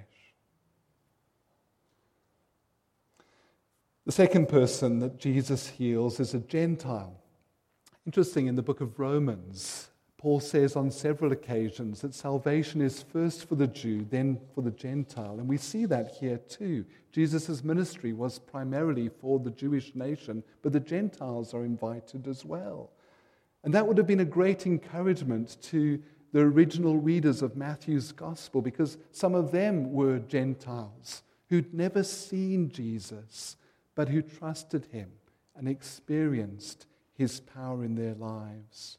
The 4.06 4.12
second 4.12 4.48
person 4.48 4.98
that 5.00 5.18
Jesus 5.18 5.68
heals 5.68 6.20
is 6.20 6.34
a 6.34 6.40
Gentile. 6.40 7.20
Interesting, 8.10 8.48
in 8.48 8.56
the 8.56 8.62
book 8.62 8.80
of 8.80 8.98
Romans, 8.98 9.88
Paul 10.18 10.40
says 10.40 10.74
on 10.74 10.90
several 10.90 11.30
occasions 11.30 12.00
that 12.00 12.12
salvation 12.12 12.80
is 12.80 13.04
first 13.04 13.48
for 13.48 13.54
the 13.54 13.68
Jew, 13.68 14.04
then 14.10 14.40
for 14.52 14.62
the 14.62 14.72
Gentile. 14.72 15.38
And 15.38 15.46
we 15.46 15.56
see 15.56 15.86
that 15.86 16.16
here 16.18 16.38
too. 16.38 16.84
Jesus' 17.12 17.62
ministry 17.62 18.12
was 18.12 18.40
primarily 18.40 19.08
for 19.20 19.38
the 19.38 19.52
Jewish 19.52 19.94
nation, 19.94 20.42
but 20.60 20.72
the 20.72 20.80
Gentiles 20.80 21.54
are 21.54 21.64
invited 21.64 22.26
as 22.26 22.44
well. 22.44 22.90
And 23.62 23.72
that 23.74 23.86
would 23.86 23.96
have 23.96 24.08
been 24.08 24.18
a 24.18 24.24
great 24.24 24.66
encouragement 24.66 25.58
to 25.62 26.02
the 26.32 26.40
original 26.40 26.96
readers 26.96 27.42
of 27.42 27.56
Matthew's 27.56 28.10
gospel 28.10 28.60
because 28.60 28.98
some 29.12 29.36
of 29.36 29.52
them 29.52 29.92
were 29.92 30.18
Gentiles 30.18 31.22
who'd 31.48 31.72
never 31.72 32.02
seen 32.02 32.70
Jesus, 32.70 33.56
but 33.94 34.08
who 34.08 34.20
trusted 34.20 34.86
him 34.86 35.12
and 35.54 35.68
experienced 35.68 36.86
his 37.20 37.38
power 37.38 37.84
in 37.84 37.94
their 37.96 38.14
lives. 38.14 38.96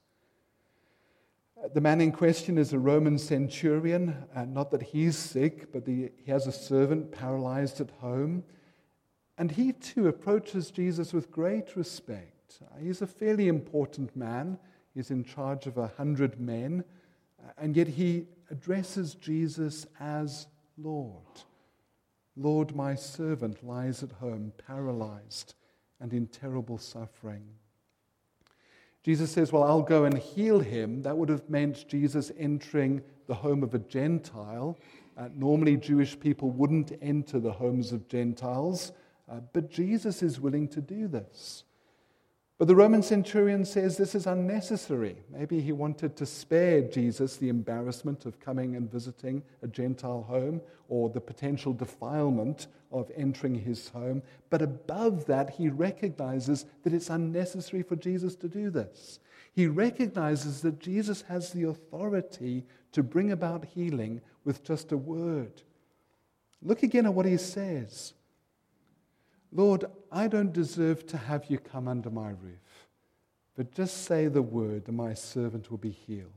The 1.74 1.82
man 1.82 2.02
in 2.02 2.12
question 2.12 2.60
is 2.60 2.72
a 2.72 2.78
Roman 2.78 3.18
centurion, 3.18 4.16
and 4.36 4.54
not 4.54 4.70
that 4.70 4.84
he's 4.84 5.18
sick, 5.18 5.72
but 5.74 5.86
the, 5.86 6.12
he 6.24 6.32
has 6.32 6.46
a 6.46 6.52
servant 6.52 7.12
paralyzed 7.12 7.82
at 7.82 7.90
home. 8.00 8.44
And 9.40 9.50
he 9.50 9.74
too 9.74 10.08
approaches 10.08 10.70
Jesus 10.70 11.14
with 11.14 11.32
great 11.32 11.76
respect. 11.76 12.60
Uh, 12.62 12.78
he's 12.80 13.02
a 13.02 13.08
fairly 13.08 13.48
important 13.48 14.16
man, 14.16 14.60
he's 14.94 15.10
in 15.10 15.24
charge 15.24 15.66
of 15.66 15.80
a 15.80 15.88
hundred 15.88 16.40
men, 16.40 16.84
uh, 17.44 17.52
and 17.58 17.76
yet 17.76 17.88
he 17.88 18.28
addresses 18.52 19.16
Jesus 19.16 19.88
as 20.00 20.46
Lord. 20.78 21.42
Lord, 22.36 22.76
my 22.76 22.94
servant 22.94 23.66
lies 23.66 24.04
at 24.04 24.12
home, 24.12 24.54
paralyzed 24.68 25.56
and 26.00 26.14
in 26.14 26.28
terrible 26.28 26.78
suffering. 26.78 27.46
Jesus 29.04 29.32
says, 29.32 29.52
Well, 29.52 29.64
I'll 29.64 29.82
go 29.82 30.06
and 30.06 30.18
heal 30.18 30.60
him. 30.60 31.02
That 31.02 31.18
would 31.18 31.30
have 31.30 31.50
meant 31.50 31.88
Jesus 31.88 32.32
entering 32.38 33.02
the 33.28 33.36
home 33.36 33.64
of 33.64 33.74
a 33.74 33.80
Gentile. 33.80 34.78
Uh, 35.18 35.30
normally, 35.36 35.78
Jewish 35.78 36.20
people 36.20 36.52
wouldn't 36.52 36.92
enter 37.02 37.40
the 37.40 37.52
homes 37.52 37.92
of 37.92 38.08
Gentiles, 38.08 38.92
uh, 39.30 39.40
but 39.54 39.70
Jesus 39.70 40.24
is 40.24 40.40
willing 40.40 40.68
to 40.70 40.82
do 40.82 41.08
this. 41.08 41.64
But 42.62 42.68
the 42.68 42.76
Roman 42.76 43.02
centurion 43.02 43.66
says 43.66 43.98
this 43.98 44.14
is 44.14 44.28
unnecessary. 44.28 45.16
Maybe 45.32 45.62
he 45.62 45.72
wanted 45.72 46.16
to 46.18 46.28
spare 46.28 46.82
Jesus 46.82 47.38
the 47.38 47.50
embarrassment 47.50 48.28
of 48.28 48.40
coming 48.40 48.76
and 48.76 48.92
visiting 48.92 49.42
a 49.64 49.68
Gentile 49.68 50.22
home 50.22 50.62
or 50.88 51.10
the 51.10 51.20
potential 51.20 51.74
defilement 51.74 52.68
of 52.92 53.12
entering 53.16 53.56
his 53.56 53.90
home. 53.90 54.22
But 54.50 54.62
above 54.62 55.26
that, 55.26 55.52
he 55.52 55.70
recognizes 55.70 56.66
that 56.84 56.94
it's 56.94 57.10
unnecessary 57.10 57.84
for 57.84 57.96
Jesus 57.96 58.36
to 58.38 58.48
do 58.48 58.70
this. 58.70 59.20
He 59.54 59.68
recognizes 59.68 60.62
that 60.62 60.80
Jesus 60.80 61.24
has 61.24 61.52
the 61.52 61.64
authority 61.64 62.66
to 62.94 63.04
bring 63.04 63.32
about 63.32 63.66
healing 63.66 64.22
with 64.44 64.64
just 64.64 64.92
a 64.92 64.98
word. 64.98 65.62
Look 66.62 66.84
again 66.84 67.06
at 67.06 67.14
what 67.14 67.26
he 67.26 67.38
says. 67.38 68.14
Lord, 69.52 69.86
I 70.12 70.28
don't 70.28 70.54
deserve 70.54 71.06
to 71.08 71.18
have 71.18 71.46
you 71.50 71.60
come 71.60 71.88
under 71.88 72.10
my 72.10 72.30
roof, 72.30 72.88
but 73.56 73.74
just 73.74 74.06
say 74.06 74.28
the 74.28 74.42
word, 74.42 74.88
and 74.88 74.96
my 74.96 75.14
servant 75.14 75.70
will 75.70 75.78
be 75.78 75.92
healed. 75.92 76.32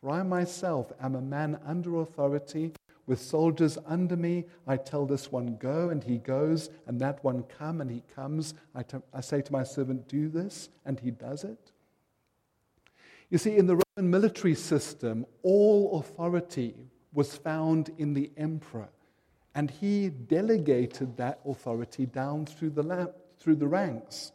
For 0.00 0.10
I 0.10 0.22
myself 0.22 0.92
am 1.00 1.14
a 1.14 1.20
man 1.20 1.58
under 1.64 2.00
authority, 2.00 2.72
with 3.10 3.20
soldiers 3.20 3.76
under 3.86 4.16
me. 4.16 4.44
I 4.68 4.76
tell 4.76 5.04
this 5.04 5.32
one, 5.32 5.56
go, 5.56 5.90
and 5.90 6.02
he 6.02 6.18
goes, 6.18 6.70
and 6.86 7.00
that 7.00 7.22
one, 7.24 7.42
come, 7.42 7.80
and 7.80 7.90
he 7.90 8.04
comes. 8.14 8.54
I, 8.72 8.84
t- 8.84 8.98
I 9.12 9.20
say 9.20 9.42
to 9.42 9.52
my 9.52 9.64
servant, 9.64 10.06
do 10.06 10.28
this, 10.28 10.68
and 10.86 11.00
he 11.00 11.10
does 11.10 11.42
it. 11.42 11.72
You 13.28 13.36
see, 13.36 13.56
in 13.56 13.66
the 13.66 13.80
Roman 13.96 14.10
military 14.12 14.54
system, 14.54 15.26
all 15.42 15.98
authority 15.98 16.76
was 17.12 17.36
found 17.36 17.90
in 17.98 18.14
the 18.14 18.30
emperor. 18.36 18.88
And 19.56 19.72
he 19.72 20.08
delegated 20.08 21.16
that 21.16 21.40
authority 21.44 22.06
down 22.06 22.46
through 22.46 22.70
the, 22.70 22.84
la- 22.84 23.06
through 23.40 23.56
the 23.56 23.66
ranks. 23.66 24.30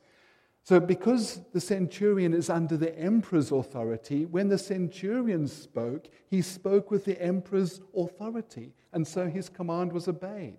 So, 0.66 0.80
because 0.80 1.42
the 1.54 1.62
centurion 1.62 2.34
is 2.34 2.50
under 2.50 2.76
the 2.76 2.98
emperor's 2.98 3.52
authority, 3.52 4.26
when 4.26 4.50
the 4.50 4.58
centurion 4.58 5.48
spoke, 5.48 6.08
he 6.28 6.42
spoke 6.42 6.90
with 6.90 7.06
the 7.06 7.22
emperor's 7.22 7.82
authority. 7.96 8.74
And 8.92 9.08
so 9.08 9.28
his 9.28 9.48
command 9.48 9.94
was 9.94 10.08
obeyed. 10.08 10.58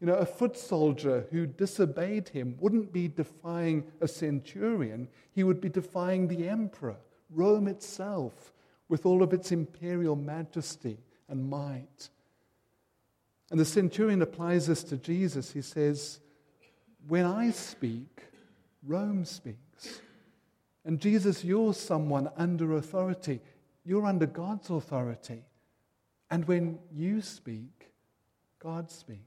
You 0.00 0.08
know, 0.08 0.16
a 0.16 0.26
foot 0.26 0.58
soldier 0.58 1.28
who 1.30 1.46
disobeyed 1.46 2.30
him 2.30 2.56
wouldn't 2.58 2.92
be 2.92 3.06
defying 3.06 3.84
a 4.00 4.08
centurion, 4.08 5.06
he 5.30 5.44
would 5.44 5.60
be 5.60 5.68
defying 5.68 6.26
the 6.26 6.48
emperor, 6.48 6.96
Rome 7.30 7.68
itself, 7.68 8.52
with 8.88 9.06
all 9.06 9.22
of 9.22 9.32
its 9.32 9.52
imperial 9.52 10.16
majesty 10.16 10.98
and 11.28 11.48
might. 11.48 12.10
And 13.52 13.60
the 13.60 13.64
centurion 13.64 14.22
applies 14.22 14.66
this 14.66 14.82
to 14.84 14.96
Jesus. 14.96 15.52
He 15.52 15.62
says, 15.62 16.18
When 17.06 17.24
I 17.24 17.52
speak, 17.52 18.22
Rome 18.86 19.24
speaks. 19.24 20.00
And 20.84 21.00
Jesus, 21.00 21.44
you're 21.44 21.74
someone 21.74 22.30
under 22.36 22.76
authority. 22.76 23.40
You're 23.84 24.06
under 24.06 24.26
God's 24.26 24.70
authority. 24.70 25.42
And 26.30 26.46
when 26.46 26.78
you 26.92 27.20
speak, 27.22 27.90
God 28.60 28.90
speaks. 28.90 29.20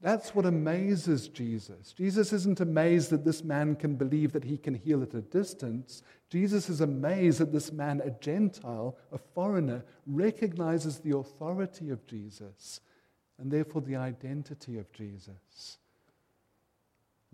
That's 0.00 0.34
what 0.34 0.46
amazes 0.46 1.28
Jesus. 1.28 1.92
Jesus 1.92 2.32
isn't 2.32 2.60
amazed 2.60 3.10
that 3.10 3.24
this 3.24 3.42
man 3.42 3.74
can 3.74 3.96
believe 3.96 4.32
that 4.32 4.44
he 4.44 4.58
can 4.58 4.74
heal 4.74 5.02
at 5.02 5.14
a 5.14 5.22
distance. 5.22 6.02
Jesus 6.30 6.68
is 6.68 6.80
amazed 6.80 7.40
that 7.40 7.52
this 7.52 7.72
man, 7.72 8.02
a 8.04 8.10
Gentile, 8.10 8.96
a 9.10 9.18
foreigner, 9.18 9.84
recognizes 10.06 10.98
the 10.98 11.16
authority 11.16 11.90
of 11.90 12.06
Jesus 12.06 12.80
and 13.38 13.50
therefore 13.50 13.82
the 13.82 13.96
identity 13.96 14.78
of 14.78 14.92
Jesus. 14.92 15.78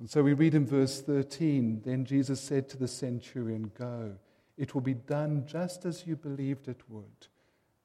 And 0.02 0.10
so 0.10 0.20
we 0.20 0.32
read 0.32 0.56
in 0.56 0.66
verse 0.66 1.00
13 1.00 1.82
Then 1.84 2.04
Jesus 2.04 2.40
said 2.40 2.68
to 2.70 2.76
the 2.76 2.88
centurion, 2.88 3.70
Go, 3.78 4.16
it 4.58 4.74
will 4.74 4.80
be 4.80 4.94
done 4.94 5.44
just 5.46 5.84
as 5.84 6.08
you 6.08 6.16
believed 6.16 6.66
it 6.66 6.80
would. 6.88 7.28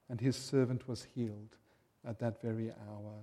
And 0.09 0.19
his 0.19 0.35
servant 0.35 0.87
was 0.87 1.05
healed 1.13 1.57
at 2.03 2.17
that 2.17 2.41
very 2.41 2.71
hour. 2.71 3.19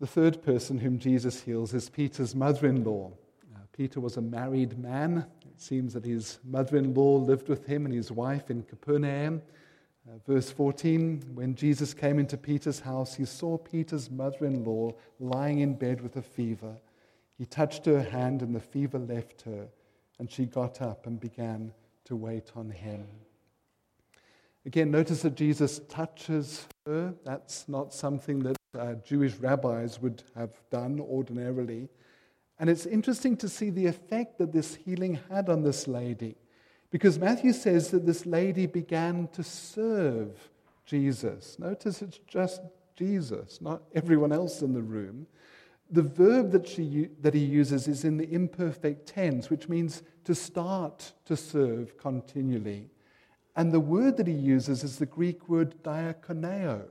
The 0.00 0.06
third 0.06 0.42
person 0.42 0.76
whom 0.76 0.98
Jesus 0.98 1.40
heals 1.40 1.72
is 1.72 1.88
Peter's 1.88 2.34
mother 2.34 2.66
in 2.66 2.84
law. 2.84 3.10
Uh, 3.54 3.60
Peter 3.72 4.00
was 4.00 4.18
a 4.18 4.20
married 4.20 4.78
man. 4.78 5.24
It 5.46 5.62
seems 5.62 5.94
that 5.94 6.04
his 6.04 6.40
mother 6.44 6.76
in 6.76 6.92
law 6.92 7.16
lived 7.16 7.48
with 7.48 7.64
him 7.64 7.86
and 7.86 7.94
his 7.94 8.12
wife 8.12 8.50
in 8.50 8.64
Capernaum. 8.64 9.40
Uh, 10.10 10.18
verse 10.26 10.50
14 10.50 11.22
When 11.34 11.54
Jesus 11.54 11.94
came 11.94 12.18
into 12.18 12.36
Peter's 12.36 12.80
house, 12.80 13.14
he 13.14 13.24
saw 13.24 13.56
Peter's 13.56 14.10
mother 14.10 14.44
in 14.44 14.64
law 14.64 14.92
lying 15.20 15.60
in 15.60 15.74
bed 15.74 16.00
with 16.00 16.16
a 16.16 16.22
fever. 16.22 16.76
He 17.38 17.46
touched 17.46 17.86
her 17.86 18.02
hand, 18.02 18.42
and 18.42 18.54
the 18.54 18.60
fever 18.60 18.98
left 18.98 19.42
her, 19.42 19.68
and 20.18 20.30
she 20.30 20.46
got 20.46 20.82
up 20.82 21.06
and 21.06 21.20
began 21.20 21.72
to 22.06 22.16
wait 22.16 22.50
on 22.56 22.70
him. 22.70 23.06
Again, 24.66 24.90
notice 24.90 25.22
that 25.22 25.36
Jesus 25.36 25.80
touches 25.88 26.66
her. 26.86 27.14
That's 27.24 27.68
not 27.68 27.94
something 27.94 28.40
that 28.40 28.56
uh, 28.78 28.94
Jewish 29.04 29.34
rabbis 29.36 30.00
would 30.00 30.22
have 30.34 30.52
done 30.70 31.00
ordinarily. 31.00 31.88
And 32.58 32.68
it's 32.68 32.84
interesting 32.84 33.36
to 33.38 33.48
see 33.48 33.70
the 33.70 33.86
effect 33.86 34.38
that 34.38 34.52
this 34.52 34.74
healing 34.74 35.18
had 35.30 35.48
on 35.48 35.62
this 35.62 35.86
lady. 35.88 36.36
Because 36.90 37.18
Matthew 37.18 37.52
says 37.52 37.90
that 37.90 38.04
this 38.04 38.26
lady 38.26 38.66
began 38.66 39.28
to 39.28 39.44
serve 39.44 40.50
Jesus. 40.84 41.58
Notice 41.58 42.02
it's 42.02 42.18
just 42.26 42.62
Jesus, 42.96 43.60
not 43.60 43.82
everyone 43.94 44.32
else 44.32 44.60
in 44.60 44.74
the 44.74 44.82
room. 44.82 45.26
The 45.90 46.02
verb 46.02 46.50
that, 46.52 46.68
she, 46.68 47.08
that 47.20 47.34
he 47.34 47.44
uses 47.44 47.88
is 47.88 48.04
in 48.04 48.16
the 48.16 48.32
imperfect 48.32 49.06
tense, 49.06 49.50
which 49.50 49.68
means 49.68 50.02
to 50.24 50.34
start 50.34 51.12
to 51.26 51.36
serve 51.36 51.96
continually. 51.96 52.90
And 53.56 53.72
the 53.72 53.80
word 53.80 54.16
that 54.16 54.26
he 54.26 54.32
uses 54.32 54.84
is 54.84 54.98
the 54.98 55.06
Greek 55.06 55.48
word 55.48 55.82
diakoneo, 55.82 56.82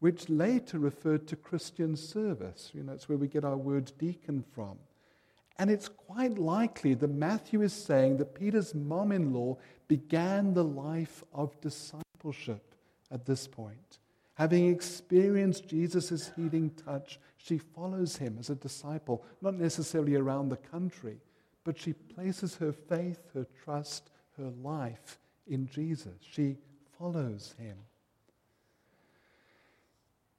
which 0.00 0.28
later 0.28 0.78
referred 0.78 1.26
to 1.28 1.36
Christian 1.36 1.96
service. 1.96 2.70
You 2.74 2.82
know, 2.82 2.92
it's 2.92 3.08
where 3.08 3.18
we 3.18 3.28
get 3.28 3.44
our 3.44 3.56
word 3.56 3.92
deacon 3.98 4.44
from. 4.54 4.78
And 5.58 5.70
it's 5.70 5.88
quite 5.88 6.38
likely 6.38 6.94
that 6.94 7.10
Matthew 7.10 7.62
is 7.62 7.72
saying 7.72 8.18
that 8.18 8.34
Peter's 8.34 8.74
mom 8.74 9.12
in 9.12 9.32
law 9.32 9.56
began 9.88 10.52
the 10.52 10.64
life 10.64 11.24
of 11.32 11.58
discipleship 11.60 12.74
at 13.10 13.24
this 13.24 13.46
point. 13.46 13.98
Having 14.34 14.68
experienced 14.68 15.66
Jesus' 15.66 16.30
healing 16.36 16.70
touch, 16.84 17.18
she 17.38 17.56
follows 17.56 18.16
him 18.16 18.36
as 18.38 18.50
a 18.50 18.54
disciple, 18.54 19.24
not 19.40 19.54
necessarily 19.54 20.14
around 20.14 20.50
the 20.50 20.58
country, 20.58 21.18
but 21.64 21.78
she 21.78 21.94
places 21.94 22.56
her 22.56 22.72
faith, 22.72 23.20
her 23.32 23.46
trust, 23.64 24.10
her 24.36 24.52
life 24.62 25.18
in 25.46 25.66
Jesus. 25.66 26.18
She 26.20 26.58
follows 26.98 27.54
him. 27.58 27.76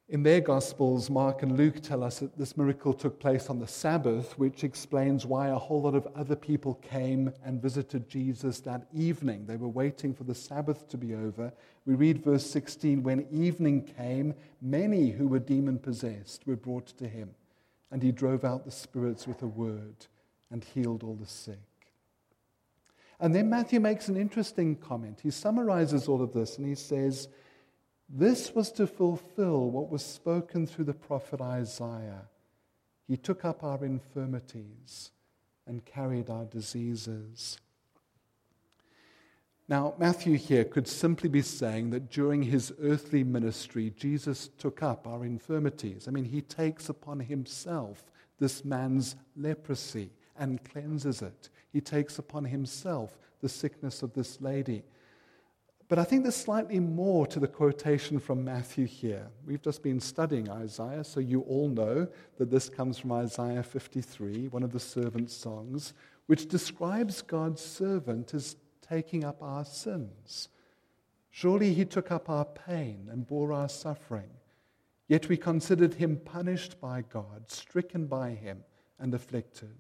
In 0.10 0.24
their 0.24 0.40
Gospels, 0.40 1.10
Mark 1.10 1.44
and 1.44 1.58
Luke 1.58 1.82
tell 1.82 2.02
us 2.02 2.20
that 2.20 2.38
this 2.38 2.56
miracle 2.56 2.94
took 2.94 3.20
place 3.20 3.50
on 3.50 3.60
the 3.60 3.68
Sabbath, 3.68 4.40
which 4.40 4.64
explains 4.64 5.26
why 5.26 5.50
a 5.50 5.58
whole 5.58 5.82
lot 5.82 5.96
of 5.96 6.08
other 6.16 6.36
people 6.38 6.76
came 6.76 7.34
and 7.44 7.62
visited 7.62 8.08
Jesus 8.08 8.62
that 8.62 8.88
evening. 8.94 9.46
They 9.46 9.58
were 9.58 9.68
waiting 9.68 10.14
for 10.14 10.24
the 10.24 10.34
Sabbath 10.34 10.88
to 10.90 10.98
be 10.98 11.14
over. 11.14 11.52
We 11.86 11.96
read 11.96 12.24
verse 12.24 12.50
16 12.50 13.04
When 13.04 13.28
evening 13.30 13.84
came, 13.84 14.34
many 14.62 15.12
who 15.12 15.28
were 15.28 15.40
demon 15.40 15.78
possessed 15.78 16.48
were 16.48 16.56
brought 16.56 16.88
to 17.00 17.08
him, 17.10 17.32
and 17.92 18.02
he 18.02 18.14
drove 18.14 18.46
out 18.46 18.64
the 18.64 18.72
spirits 18.72 19.28
with 19.28 19.42
a 19.42 19.48
word 19.48 20.06
and 20.50 20.64
healed 20.64 21.04
all 21.04 21.16
the 21.16 21.28
sick. 21.28 21.60
And 23.20 23.36
then 23.36 23.50
Matthew 23.50 23.82
makes 23.82 24.08
an 24.08 24.16
interesting 24.16 24.78
comment. 24.78 25.20
He 25.22 25.32
summarizes 25.32 26.08
all 26.08 26.22
of 26.22 26.32
this 26.32 26.58
and 26.58 26.66
he 26.66 26.76
says, 26.76 27.28
this 28.10 28.56
was 28.56 28.72
to 28.74 28.88
fulfill 28.88 29.70
what 29.70 29.90
was 29.90 30.04
spoken 30.04 30.66
through 30.66 30.86
the 30.86 30.94
prophet 30.94 31.42
Isaiah. 31.42 32.30
He 33.08 33.18
took 33.18 33.46
up 33.46 33.64
our 33.64 33.84
infirmities 33.84 35.12
and 35.66 35.86
carried 35.86 36.30
our 36.30 36.46
diseases. 36.46 37.58
Now, 39.70 39.96
Matthew 39.98 40.38
here 40.38 40.64
could 40.64 40.88
simply 40.88 41.28
be 41.28 41.42
saying 41.42 41.90
that 41.90 42.10
during 42.10 42.44
his 42.44 42.74
earthly 42.82 43.26
ministry, 43.26 43.94
Jesus 43.98 44.50
took 44.58 44.82
up 44.82 45.06
our 45.06 45.26
infirmities. 45.26 46.08
I 46.08 46.12
mean, 46.12 46.24
he 46.24 46.42
takes 46.42 46.88
upon 46.88 47.20
himself 47.20 48.06
this 48.40 48.64
man's 48.64 49.18
leprosy 49.36 50.12
and 50.40 50.64
cleanses 50.64 51.22
it. 51.22 51.50
He 51.74 51.82
takes 51.82 52.18
upon 52.18 52.46
himself 52.46 53.18
the 53.42 53.50
sickness 53.50 54.04
of 54.04 54.14
this 54.14 54.40
lady 54.40 54.84
but 55.88 55.98
I 55.98 56.04
think 56.04 56.24
there's 56.24 56.36
slightly 56.36 56.80
more 56.80 57.26
to 57.28 57.40
the 57.40 57.48
quotation 57.48 58.20
from 58.20 58.44
Matthew 58.44 58.86
here. 58.86 59.28
We've 59.46 59.62
just 59.62 59.82
been 59.82 60.00
studying 60.00 60.50
Isaiah, 60.50 61.04
so 61.04 61.20
you 61.20 61.42
all 61.42 61.70
know 61.70 62.08
that 62.38 62.52
this 62.52 62.70
comes 62.70 62.98
from 62.98 63.14
Isaiah 63.14 63.64
53, 63.64 64.50
one 64.50 64.64
of 64.64 64.74
the 64.74 64.80
servant 64.80 65.32
songs, 65.32 65.94
which 66.26 66.50
describes 66.50 67.22
God's 67.22 67.62
servant 67.62 68.34
as 68.34 68.58
taking 68.82 69.24
up 69.24 69.42
our 69.42 69.64
sins. 69.64 70.50
Surely 71.30 71.74
he 71.74 71.86
took 71.86 72.12
up 72.12 72.30
our 72.30 72.46
pain 72.46 73.08
and 73.12 73.28
bore 73.28 73.54
our 73.54 73.70
suffering. 73.70 74.30
Yet 75.08 75.30
we 75.30 75.38
considered 75.38 75.94
him 75.94 76.18
punished 76.18 76.82
by 76.82 77.04
God, 77.04 77.50
stricken 77.50 78.08
by 78.08 78.32
him, 78.32 78.64
and 79.00 79.14
afflicted. 79.14 79.78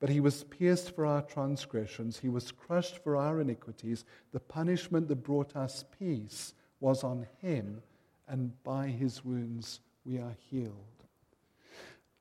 But 0.00 0.10
he 0.10 0.20
was 0.20 0.44
pierced 0.44 0.94
for 0.94 1.06
our 1.06 1.22
transgressions, 1.22 2.18
he 2.18 2.28
was 2.28 2.52
crushed 2.52 2.98
for 2.98 3.16
our 3.16 3.40
iniquities. 3.40 4.04
The 4.32 4.40
punishment 4.40 5.08
that 5.08 5.22
brought 5.22 5.56
us 5.56 5.84
peace 5.98 6.54
was 6.80 7.04
on 7.04 7.26
him, 7.40 7.82
and 8.28 8.62
by 8.62 8.88
his 8.88 9.24
wounds 9.24 9.80
we 10.04 10.18
are 10.18 10.36
healed. 10.50 11.04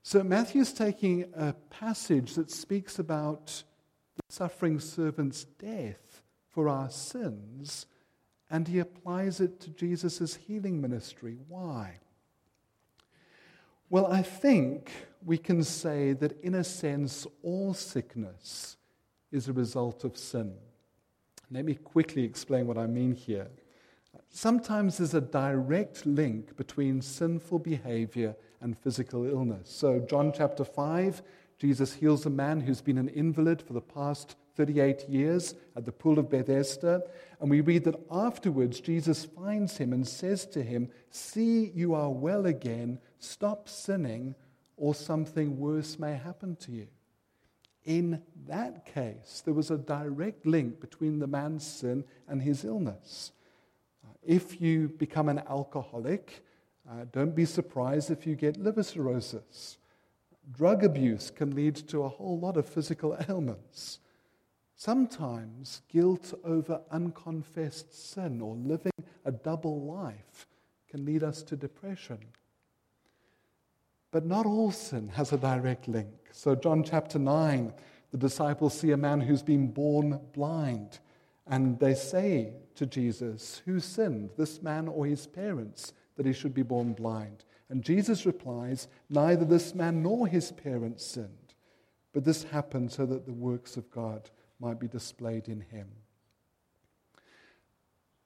So 0.03 0.23
Matthew's 0.23 0.73
taking 0.73 1.25
a 1.35 1.53
passage 1.69 2.35
that 2.35 2.51
speaks 2.51 2.99
about 2.99 3.63
the 4.15 4.23
suffering 4.29 4.79
servant's 4.79 5.45
death 5.45 6.21
for 6.49 6.69
our 6.69 6.89
sins, 6.89 7.85
and 8.49 8.67
he 8.67 8.79
applies 8.79 9.39
it 9.39 9.59
to 9.61 9.69
Jesus' 9.71 10.35
healing 10.35 10.79
ministry. 10.79 11.37
Why? 11.47 11.99
Well, 13.93 14.11
I 14.11 14.23
think 14.23 14.89
we 15.23 15.37
can 15.37 15.63
say 15.63 16.13
that, 16.13 16.41
in 16.41 16.55
a 16.55 16.63
sense, 16.63 17.27
all 17.43 17.75
sickness 17.75 18.77
is 19.31 19.47
a 19.47 19.53
result 19.53 20.03
of 20.03 20.17
sin. 20.17 20.55
Let 21.51 21.63
me 21.63 21.75
quickly 21.75 22.23
explain 22.23 22.65
what 22.65 22.79
I 22.79 22.87
mean 22.87 23.13
here. 23.13 23.49
Sometimes 24.31 24.97
there's 24.97 25.13
a 25.13 25.21
direct 25.21 26.07
link 26.07 26.57
between 26.57 27.03
sinful 27.03 27.59
behavior 27.59 28.35
and 28.61 28.75
physical 28.75 29.27
illness. 29.27 29.69
So, 29.69 29.99
John 29.99 30.33
chapter 30.35 30.65
5, 30.65 31.21
Jesus 31.59 31.93
heals 31.93 32.25
a 32.25 32.31
man 32.31 32.61
who's 32.61 32.81
been 32.81 32.97
an 32.97 33.09
invalid 33.09 33.61
for 33.61 33.73
the 33.73 33.81
past 33.81 34.37
38 34.55 35.07
years 35.07 35.53
at 35.75 35.85
the 35.85 35.91
pool 35.91 36.17
of 36.17 36.31
Bethesda. 36.31 37.03
And 37.39 37.49
we 37.49 37.61
read 37.61 37.83
that 37.83 37.99
afterwards, 38.09 38.79
Jesus 38.79 39.25
finds 39.25 39.77
him 39.77 39.93
and 39.93 40.07
says 40.07 40.47
to 40.47 40.63
him, 40.63 40.89
See, 41.11 41.71
you 41.75 41.93
are 41.93 42.09
well 42.09 42.47
again. 42.47 42.99
Stop 43.23 43.69
sinning, 43.69 44.35
or 44.75 44.93
something 44.93 45.57
worse 45.57 45.97
may 45.97 46.13
happen 46.13 46.57
to 46.57 46.73
you. 46.73 46.87
In 47.85 48.21
that 48.47 48.85
case, 48.85 49.41
there 49.45 49.53
was 49.53 49.71
a 49.71 49.77
direct 49.77 50.45
link 50.45 50.81
between 50.81 51.19
the 51.19 51.27
man's 51.27 51.65
sin 51.65 52.03
and 52.27 52.41
his 52.41 52.65
illness. 52.65 53.31
Uh, 54.03 54.11
if 54.21 54.59
you 54.59 54.89
become 54.89 55.29
an 55.29 55.41
alcoholic, 55.49 56.43
uh, 56.89 57.05
don't 57.13 57.33
be 57.33 57.45
surprised 57.45 58.11
if 58.11 58.27
you 58.27 58.35
get 58.35 58.57
liver 58.57 58.83
cirrhosis. 58.83 59.77
Drug 60.51 60.83
abuse 60.83 61.31
can 61.31 61.55
lead 61.55 61.75
to 61.87 62.03
a 62.03 62.09
whole 62.09 62.37
lot 62.37 62.57
of 62.57 62.67
physical 62.67 63.17
ailments. 63.29 63.99
Sometimes 64.75 65.81
guilt 65.87 66.33
over 66.43 66.81
unconfessed 66.91 68.11
sin 68.11 68.41
or 68.41 68.55
living 68.55 68.91
a 69.23 69.31
double 69.31 69.81
life 69.81 70.45
can 70.89 71.05
lead 71.05 71.23
us 71.23 71.41
to 71.43 71.55
depression. 71.55 72.19
But 74.13 74.27
not 74.27 74.45
all 74.45 74.69
sin 74.69 75.09
has 75.15 75.33
a 75.33 75.37
direct 75.37 75.87
link. 75.87 76.13
So, 76.31 76.53
John 76.53 76.83
chapter 76.83 77.17
9, 77.17 77.73
the 78.11 78.17
disciples 78.19 78.79
see 78.79 78.91
a 78.91 78.97
man 78.97 79.19
who's 79.19 79.41
been 79.41 79.71
born 79.71 80.19
blind. 80.33 80.99
And 81.47 81.79
they 81.79 81.95
say 81.95 82.53
to 82.75 82.85
Jesus, 82.85 83.63
Who 83.65 83.79
sinned, 83.79 84.29
this 84.37 84.61
man 84.61 84.87
or 84.87 85.07
his 85.07 85.25
parents, 85.25 85.93
that 86.15 86.27
he 86.27 86.31
should 86.31 86.53
be 86.53 86.61
born 86.61 86.93
blind? 86.93 87.43
And 87.69 87.83
Jesus 87.83 88.23
replies, 88.27 88.87
Neither 89.09 89.45
this 89.45 89.73
man 89.73 90.03
nor 90.03 90.27
his 90.27 90.51
parents 90.51 91.03
sinned, 91.03 91.55
but 92.13 92.23
this 92.23 92.43
happened 92.43 92.91
so 92.91 93.07
that 93.07 93.25
the 93.25 93.33
works 93.33 93.77
of 93.77 93.89
God 93.89 94.29
might 94.59 94.79
be 94.79 94.87
displayed 94.87 95.47
in 95.47 95.61
him. 95.61 95.87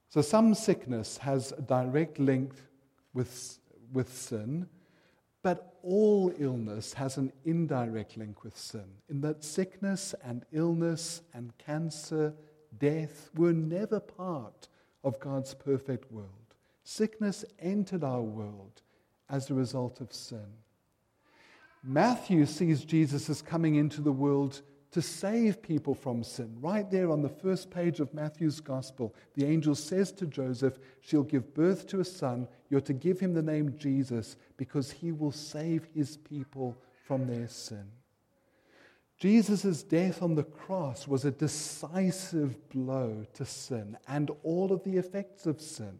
So, 0.09 0.21
some 0.21 0.53
sickness 0.53 1.17
has 1.19 1.53
a 1.53 1.61
direct 1.61 2.19
link 2.19 2.55
with, 3.13 3.57
with 3.93 4.13
sin, 4.13 4.67
but 5.47 5.77
all 5.81 6.33
illness 6.39 6.91
has 6.91 7.15
an 7.15 7.31
indirect 7.45 8.17
link 8.17 8.43
with 8.43 8.57
sin, 8.57 8.83
in 9.07 9.21
that 9.21 9.45
sickness 9.45 10.13
and 10.21 10.43
illness 10.51 11.21
and 11.33 11.57
cancer, 11.57 12.33
death 12.79 13.29
were 13.33 13.53
never 13.53 13.97
part 13.97 14.67
of 15.05 15.17
God's 15.21 15.53
perfect 15.53 16.11
world. 16.11 16.53
Sickness 16.83 17.45
entered 17.59 18.03
our 18.03 18.21
world 18.21 18.81
as 19.29 19.49
a 19.49 19.53
result 19.53 20.01
of 20.01 20.11
sin. 20.11 20.51
Matthew 21.81 22.45
sees 22.45 22.83
Jesus 22.83 23.29
as 23.29 23.41
coming 23.41 23.75
into 23.75 24.01
the 24.01 24.11
world 24.11 24.61
to 24.91 25.01
save 25.01 25.61
people 25.61 25.93
from 25.93 26.23
sin. 26.23 26.55
Right 26.59 26.89
there 26.89 27.11
on 27.11 27.21
the 27.21 27.29
first 27.29 27.69
page 27.69 27.99
of 27.99 28.13
Matthew's 28.13 28.59
gospel, 28.59 29.13
the 29.33 29.45
angel 29.45 29.75
says 29.75 30.11
to 30.13 30.25
Joseph, 30.25 30.79
She'll 31.01 31.23
give 31.23 31.53
birth 31.53 31.87
to 31.87 31.99
a 31.99 32.05
son. 32.05 32.47
You're 32.69 32.81
to 32.81 32.93
give 32.93 33.19
him 33.19 33.33
the 33.33 33.41
name 33.41 33.77
Jesus 33.77 34.37
because 34.55 34.91
he 34.91 35.11
will 35.11 35.31
save 35.31 35.85
his 35.93 36.17
people 36.17 36.77
from 37.05 37.27
their 37.27 37.47
sin. 37.47 37.91
Jesus' 39.17 39.81
death 39.81 40.21
on 40.21 40.35
the 40.35 40.43
cross 40.43 41.07
was 41.07 41.25
a 41.25 41.31
decisive 41.31 42.69
blow 42.69 43.25
to 43.33 43.45
sin 43.45 43.97
and 44.07 44.29
all 44.43 44.71
of 44.71 44.83
the 44.83 44.97
effects 44.97 45.47
of 45.47 45.59
sin, 45.59 45.99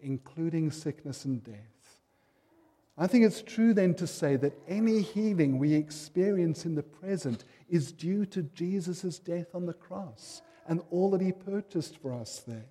including 0.00 0.70
sickness 0.70 1.26
and 1.26 1.44
death. 1.44 1.75
I 2.98 3.06
think 3.06 3.24
it's 3.24 3.42
true 3.42 3.74
then 3.74 3.94
to 3.94 4.06
say 4.06 4.36
that 4.36 4.58
any 4.66 5.02
healing 5.02 5.58
we 5.58 5.74
experience 5.74 6.64
in 6.64 6.74
the 6.74 6.82
present 6.82 7.44
is 7.68 7.92
due 7.92 8.24
to 8.26 8.42
Jesus' 8.42 9.18
death 9.18 9.54
on 9.54 9.66
the 9.66 9.74
cross 9.74 10.40
and 10.66 10.80
all 10.90 11.10
that 11.10 11.20
he 11.20 11.32
purchased 11.32 11.98
for 11.98 12.12
us 12.12 12.42
there. 12.46 12.64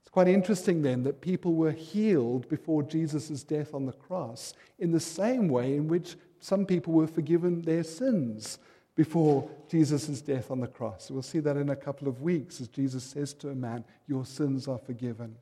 It's 0.00 0.10
quite 0.10 0.28
interesting 0.28 0.80
then 0.80 1.02
that 1.02 1.20
people 1.20 1.54
were 1.54 1.72
healed 1.72 2.48
before 2.48 2.82
Jesus' 2.82 3.42
death 3.42 3.74
on 3.74 3.84
the 3.84 3.92
cross 3.92 4.54
in 4.78 4.90
the 4.90 5.00
same 5.00 5.48
way 5.48 5.76
in 5.76 5.88
which 5.88 6.16
some 6.40 6.64
people 6.64 6.94
were 6.94 7.06
forgiven 7.06 7.60
their 7.60 7.84
sins 7.84 8.58
before 8.94 9.48
Jesus' 9.68 10.22
death 10.22 10.50
on 10.50 10.60
the 10.60 10.66
cross. 10.66 11.10
We'll 11.10 11.20
see 11.20 11.40
that 11.40 11.58
in 11.58 11.68
a 11.68 11.76
couple 11.76 12.08
of 12.08 12.22
weeks 12.22 12.62
as 12.62 12.68
Jesus 12.68 13.04
says 13.04 13.34
to 13.34 13.50
a 13.50 13.54
man, 13.54 13.84
Your 14.06 14.24
sins 14.24 14.66
are 14.66 14.78
forgiven. 14.78 15.36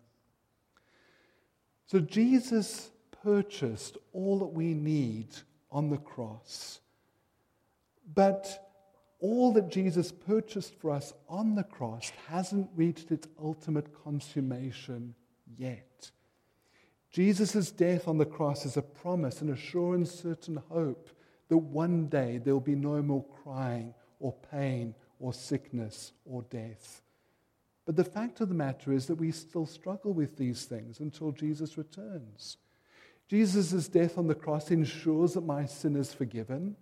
So 1.87 2.01
Jesus 2.01 2.91
purchased 3.27 3.99
all 4.13 4.39
that 4.39 4.53
we 4.53 4.73
need 4.73 5.27
on 5.73 5.91
the 5.91 5.99
cross. 5.99 6.79
But 8.15 8.71
all 9.19 9.53
that 9.55 9.69
Jesus 9.69 10.13
purchased 10.13 10.77
for 10.77 10.93
us 10.93 11.13
on 11.29 11.57
the 11.57 11.65
cross 11.65 12.13
hasn't 12.29 12.71
reached 12.77 13.11
its 13.11 13.27
ultimate 13.43 13.89
consummation 14.05 15.17
yet. 15.59 16.13
Jesus' 17.11 17.73
death 17.73 18.07
on 18.07 18.19
the 18.19 18.25
cross 18.25 18.65
is 18.65 18.77
a 18.77 18.83
promise, 18.83 19.41
an 19.41 19.51
assurance, 19.51 20.13
certain 20.13 20.63
hope 20.69 21.11
that 21.49 21.57
one 21.57 22.07
day 22.07 22.39
there 22.39 22.55
will 22.55 22.61
be 22.61 22.77
no 22.77 23.03
more 23.03 23.25
crying 23.43 23.93
or 24.21 24.35
pain 24.53 24.95
or 25.19 25.33
sickness 25.33 26.13
or 26.25 26.43
death. 26.43 27.03
But 27.87 27.97
the 27.97 28.05
fact 28.05 28.41
of 28.41 28.49
the 28.49 28.55
matter 28.55 28.93
is 28.93 29.07
that 29.07 29.17
we 29.17 29.33
still 29.33 29.67
struggle 29.67 30.13
with 30.13 30.37
these 30.37 30.65
things 30.67 31.01
until 31.01 31.33
Jesus 31.33 31.77
returns. 31.77 32.59
Jesus' 33.29 33.89
death 33.89 34.19
on 34.19 34.27
the 34.27 34.35
cross 34.35 34.71
ensures 34.71 35.35
that 35.35 35.45
my 35.45 35.67
sin 35.67 35.97
is 35.97 36.15
forgiven, 36.15 36.77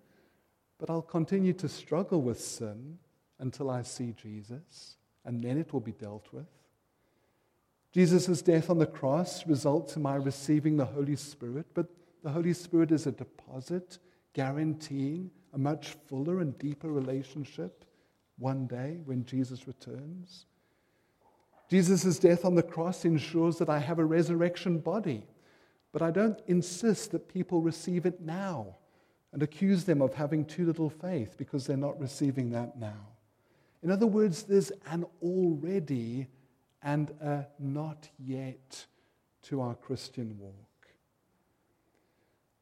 but 0.78 0.90
I'll 0.90 1.02
continue 1.02 1.54
to 1.54 1.68
struggle 1.68 2.20
with 2.20 2.40
sin 2.40 2.98
until 3.38 3.70
I 3.70 3.83
see 3.83 4.12
Jesus, 4.12 4.96
and 5.24 5.42
then 5.42 5.59
it 5.59 5.72
will 5.72 5.80
be 5.80 5.92
dealt 5.92 6.28
with. 6.33 6.46
Jesus' 7.92 8.42
death 8.42 8.70
on 8.70 8.78
the 8.78 8.87
cross 8.87 9.46
results 9.46 9.96
in 9.96 10.02
my 10.02 10.16
receiving 10.16 10.76
the 10.76 10.85
Holy 10.85 11.16
Spirit, 11.16 11.66
but 11.74 11.87
the 12.22 12.30
Holy 12.30 12.52
Spirit 12.52 12.90
is 12.90 13.07
a 13.07 13.12
deposit 13.12 13.98
guaranteeing 14.33 15.30
a 15.52 15.59
much 15.59 15.96
fuller 16.09 16.40
and 16.40 16.59
deeper 16.59 16.90
relationship 16.90 17.85
one 18.38 18.66
day 18.66 19.00
when 19.04 19.24
Jesus 19.24 19.66
returns. 19.66 20.46
Jesus' 21.70 22.18
death 22.18 22.44
on 22.44 22.54
the 22.54 22.62
cross 22.62 23.04
ensures 23.04 23.59
that 23.59 23.70
I 23.70 23.78
have 23.78 23.98
a 23.98 24.04
resurrection 24.04 24.78
body, 24.78 25.24
but 25.94 26.02
I 26.02 26.11
don't 26.11 26.40
insist 26.48 27.12
that 27.12 27.33
people 27.33 27.61
receive 27.61 28.04
it 28.04 28.20
now 28.20 28.74
and 29.33 29.44
accuse 29.44 29.85
them 29.85 30.02
of 30.02 30.12
having 30.12 30.44
too 30.44 30.66
little 30.66 30.90
faith 30.90 31.37
because 31.38 31.68
they're 31.68 31.76
not 31.76 32.00
receiving 32.00 32.50
that 32.50 32.76
now. 32.76 33.07
In 33.80 33.92
other 33.92 34.09
words, 34.09 34.42
there's 34.42 34.72
an 34.90 35.07
already 35.22 36.26
and 36.83 37.11
a 37.22 37.46
not 37.61 38.09
yet 38.18 38.87
to 39.42 39.61
our 39.61 39.76
Christian 39.76 40.37
walk. 40.37 40.88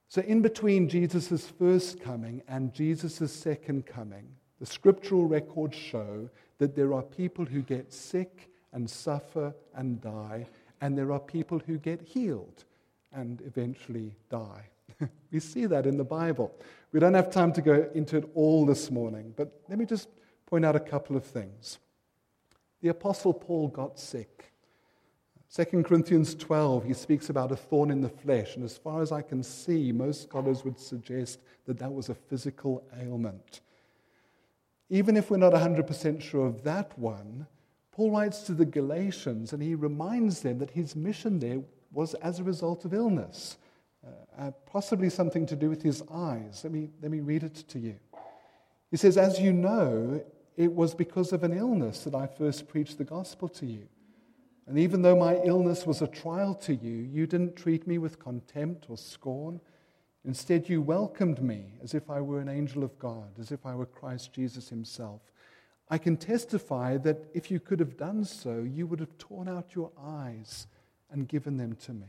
So, 0.09 0.21
in 0.21 0.43
between 0.43 0.87
Jesus' 0.87 1.49
first 1.49 2.03
coming 2.03 2.43
and 2.49 2.75
Jesus' 2.75 3.33
second 3.33 3.87
coming, 3.87 4.29
the 4.61 4.67
scriptural 4.67 5.25
records 5.25 5.75
show 5.75 6.29
that 6.59 6.77
there 6.77 6.93
are 6.93 7.03
people 7.03 7.47
who 7.47 7.63
get 7.63 7.95
sick 7.95 8.51
and 8.75 8.91
suffer 8.91 9.55
and 9.75 10.03
die, 10.03 10.49
and 10.83 10.99
there 10.99 11.13
are 11.13 11.21
people 11.21 11.61
who 11.61 11.79
get 11.79 12.03
healed 12.03 12.67
and 13.15 13.41
eventually 13.43 14.15
die. 14.31 14.69
we 15.33 15.41
see 15.41 15.67
that 15.67 15.87
in 15.87 15.97
the 15.97 16.05
Bible. 16.05 16.55
We 16.93 17.01
don't 17.01 17.15
have 17.15 17.31
time 17.31 17.53
to 17.55 17.63
go 17.63 17.89
into 17.95 18.19
it 18.19 18.31
all 18.35 18.67
this 18.67 18.91
morning, 18.91 19.33
but 19.37 19.61
let 19.69 19.79
me 19.79 19.85
just 19.85 20.09
point 20.47 20.65
out 20.65 20.77
a 20.77 20.81
couple 20.81 21.17
of 21.17 21.25
things. 21.25 21.79
The 22.83 22.89
Apostle 22.89 23.33
Paul 23.33 23.69
got 23.69 23.99
sick. 23.99 24.53
2 25.55 25.83
Corinthians 25.83 26.35
12, 26.35 26.85
he 26.85 26.95
speaks 26.95 27.29
about 27.29 27.53
a 27.53 27.57
thorn 27.57 27.91
in 27.91 28.01
the 28.01 28.09
flesh, 28.09 28.57
and 28.57 28.65
as 28.65 28.79
far 28.79 29.03
as 29.03 29.13
I 29.13 29.21
can 29.21 29.43
see, 29.43 29.93
most 29.93 30.23
scholars 30.23 30.65
would 30.65 30.79
suggest 30.79 31.41
that 31.67 31.79
that 31.79 31.93
was 31.93 32.09
a 32.09 32.15
physical 32.15 32.83
ailment. 32.99 33.61
Even 34.89 35.17
if 35.17 35.31
we're 35.31 35.37
not 35.37 35.53
100% 35.53 36.23
sure 36.23 36.47
of 36.47 36.65
that 36.65 36.99
one, 36.99 37.47
Paul 37.93 38.11
writes 38.11 38.43
to 38.43 38.53
the 38.53 38.65
Galatians 38.65 39.53
and 39.53 39.63
he 39.63 39.75
reminds 39.75 40.41
them 40.41 40.59
that 40.59 40.71
his 40.71 40.97
mission 40.97 41.39
there 41.39 41.61
was 41.93 42.15
as 42.15 42.39
a 42.39 42.45
result 42.45 42.85
of 42.85 42.95
illness, 42.95 43.59
uh, 44.05 44.11
uh, 44.43 44.51
possibly 44.67 45.11
something 45.11 45.47
to 45.47 45.57
do 45.57 45.69
with 45.69 45.83
his 45.83 46.03
eyes. 46.11 46.61
Let 46.65 46.73
me, 46.73 46.91
let 47.01 47.11
me 47.11 47.21
read 47.21 47.43
it 47.43 47.55
to 47.69 47.79
you. 47.79 47.97
He 48.91 48.97
says, 48.97 49.17
As 49.17 49.41
you 49.41 49.53
know, 49.53 50.23
it 50.57 50.73
was 50.73 50.95
because 50.95 51.33
of 51.33 51.43
an 51.45 51.57
illness 51.57 52.05
that 52.05 52.15
I 52.15 52.27
first 52.27 52.69
preached 52.69 52.99
the 52.99 53.05
gospel 53.05 53.49
to 53.49 53.67
you. 53.67 53.89
And 54.67 54.79
even 54.79 55.03
though 55.03 55.17
my 55.17 55.37
illness 55.45 55.87
was 55.87 56.03
a 56.03 56.07
trial 56.07 56.55
to 56.57 56.75
you, 56.75 57.09
you 57.13 57.27
didn't 57.27 57.57
treat 57.57 57.87
me 57.87 57.99
with 57.99 58.19
contempt 58.19 58.87
or 58.89 58.97
scorn. 58.97 59.61
Instead, 60.25 60.69
you 60.69 60.81
welcomed 60.81 61.43
me 61.43 61.75
as 61.83 61.95
if 61.95 62.09
I 62.09 62.21
were 62.21 62.39
an 62.41 62.49
angel 62.49 62.85
of 62.85 62.97
God, 62.99 63.39
as 63.41 63.51
if 63.51 63.67
I 63.67 63.75
were 63.75 63.87
Christ 63.87 64.33
Jesus 64.33 64.69
himself. 64.69 65.21
I 65.89 65.99
can 65.99 66.17
testify 66.17 66.97
that 66.99 67.27
if 67.35 67.51
you 67.51 67.59
could 67.61 67.81
have 67.81 67.97
done 67.97 68.25
so, 68.25 68.61
you 68.61 68.87
would 68.87 69.01
have 69.01 69.19
torn 69.19 69.49
out 69.49 69.75
your 69.75 69.91
eyes 70.01 70.69
and 71.13 71.29
given 71.29 71.57
them 71.57 71.77
to 71.85 71.93
me. 71.93 72.07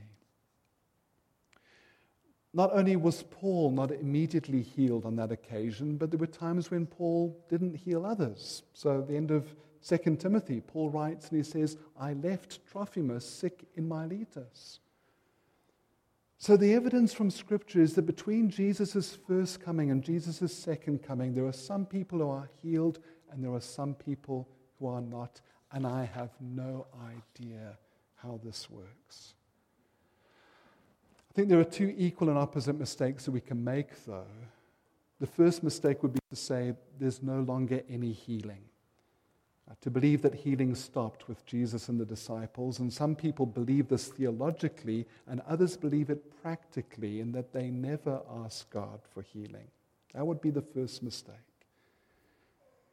Not 2.53 2.71
only 2.73 2.95
was 2.95 3.23
Paul 3.23 3.71
not 3.71 3.91
immediately 3.91 4.61
healed 4.61 5.05
on 5.05 5.15
that 5.15 5.31
occasion, 5.31 5.97
but 5.97 6.11
there 6.11 6.19
were 6.19 6.27
times 6.27 6.69
when 6.69 6.85
Paul 6.85 7.35
didn't 7.49 7.75
heal 7.75 8.05
others. 8.05 8.63
So 8.73 8.99
at 8.99 9.07
the 9.07 9.17
end 9.17 9.31
of 9.31 9.55
2 9.87 10.15
Timothy, 10.17 10.61
Paul 10.61 10.91
writes 10.91 11.29
and 11.29 11.37
he 11.37 11.43
says, 11.43 11.77
I 11.99 12.13
left 12.13 12.59
Trophimus 12.71 13.27
sick 13.27 13.65
in 13.75 13.87
Miletus. 13.87 14.79
So 16.37 16.55
the 16.55 16.73
evidence 16.73 17.13
from 17.13 17.31
Scripture 17.31 17.81
is 17.81 17.95
that 17.95 18.05
between 18.05 18.49
Jesus' 18.49 19.17
first 19.27 19.61
coming 19.61 19.89
and 19.89 20.03
Jesus' 20.03 20.55
second 20.55 21.01
coming, 21.01 21.33
there 21.33 21.45
are 21.45 21.53
some 21.53 21.85
people 21.85 22.19
who 22.19 22.29
are 22.29 22.49
healed 22.61 22.99
and 23.31 23.43
there 23.43 23.53
are 23.53 23.61
some 23.61 23.95
people 23.95 24.47
who 24.77 24.87
are 24.87 25.01
not. 25.01 25.41
And 25.71 25.87
I 25.87 26.05
have 26.05 26.29
no 26.39 26.85
idea 27.01 27.77
how 28.23 28.39
this 28.43 28.69
works. 28.69 29.33
I 31.29 31.33
think 31.33 31.49
there 31.49 31.59
are 31.59 31.65
two 31.65 31.93
equal 31.97 32.29
and 32.29 32.37
opposite 32.37 32.77
mistakes 32.77 33.25
that 33.25 33.31
we 33.31 33.41
can 33.41 33.63
make, 33.63 34.05
though. 34.05 34.23
The 35.19 35.27
first 35.27 35.63
mistake 35.63 36.01
would 36.03 36.13
be 36.13 36.19
to 36.29 36.35
say 36.35 36.73
there's 36.99 37.21
no 37.21 37.41
longer 37.41 37.81
any 37.89 38.11
healing. 38.11 38.63
Uh, 39.69 39.73
to 39.81 39.89
believe 39.89 40.21
that 40.21 40.35
healing 40.35 40.75
stopped 40.75 41.27
with 41.27 41.45
Jesus 41.45 41.87
and 41.87 41.99
the 41.99 42.05
disciples. 42.05 42.79
And 42.79 42.91
some 42.91 43.15
people 43.15 43.45
believe 43.45 43.87
this 43.87 44.09
theologically, 44.09 45.07
and 45.27 45.41
others 45.47 45.77
believe 45.77 46.09
it 46.09 46.41
practically, 46.41 47.19
in 47.21 47.31
that 47.31 47.53
they 47.53 47.69
never 47.69 48.21
ask 48.43 48.69
God 48.69 48.99
for 49.13 49.21
healing. 49.21 49.67
That 50.13 50.27
would 50.27 50.41
be 50.41 50.49
the 50.49 50.61
first 50.61 51.01
mistake. 51.01 51.35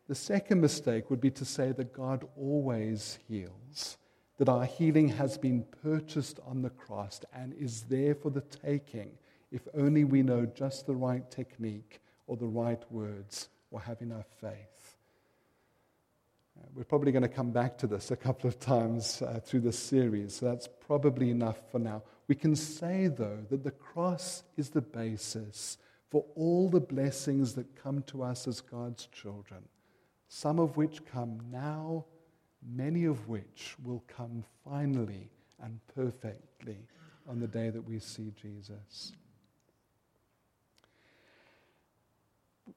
The 0.08 0.14
second 0.14 0.60
mistake 0.60 1.10
would 1.10 1.20
be 1.20 1.30
to 1.32 1.44
say 1.44 1.72
that 1.72 1.92
God 1.92 2.26
always 2.36 3.18
heals, 3.28 3.98
that 4.40 4.48
our 4.48 4.64
healing 4.64 5.07
has 5.07 5.37
been 5.37 5.62
purchased 5.83 6.40
on 6.46 6.62
the 6.62 6.70
cross 6.70 7.20
and 7.35 7.53
is 7.53 7.83
there 7.83 8.14
for 8.14 8.31
the 8.31 8.40
taking 8.40 9.11
if 9.53 9.68
only 9.74 10.03
we 10.03 10.22
know 10.22 10.46
just 10.46 10.87
the 10.87 10.94
right 10.94 11.31
technique 11.31 12.00
or 12.26 12.38
the 12.38 12.46
right 12.46 12.83
words 12.90 13.50
or 13.70 13.83
have 13.83 14.00
enough 14.00 14.24
faith. 14.40 14.96
Uh, 16.59 16.66
we're 16.74 16.85
probably 16.85 17.12
going 17.12 17.20
to 17.22 17.29
come 17.29 17.50
back 17.50 17.76
to 17.76 17.87
this 17.87 18.12
a 18.12 18.16
couple 18.16 18.48
of 18.48 18.59
times 18.59 19.20
uh, 19.20 19.40
through 19.44 19.61
this 19.61 19.79
series, 19.79 20.37
so 20.37 20.46
that's 20.46 20.70
probably 20.87 21.29
enough 21.29 21.59
for 21.70 21.79
now. 21.79 22.03
We 22.26 22.35
can 22.35 22.57
say, 22.57 23.09
though, 23.09 23.44
that 23.50 23.62
the 23.62 23.70
cross 23.72 24.42
is 24.57 24.70
the 24.70 24.81
basis 24.81 25.76
for 26.09 26.24
all 26.35 26.70
the 26.70 26.81
blessings 26.81 27.53
that 27.57 27.76
come 27.76 28.05
to 28.05 28.22
us 28.22 28.48
as 28.48 28.62
God's 28.62 29.05
children, 29.12 29.64
some 30.29 30.59
of 30.59 30.79
which 30.79 31.05
come 31.05 31.42
now, 31.53 32.07
many 32.66 33.04
of 33.04 33.28
which 33.28 33.74
will 33.82 34.02
come 34.08 34.44
finally 34.64 35.30
and 35.62 35.80
perfectly 35.94 36.78
on 37.28 37.40
the 37.40 37.46
day 37.46 37.70
that 37.70 37.82
we 37.82 37.98
see 37.98 38.32
Jesus. 38.40 39.12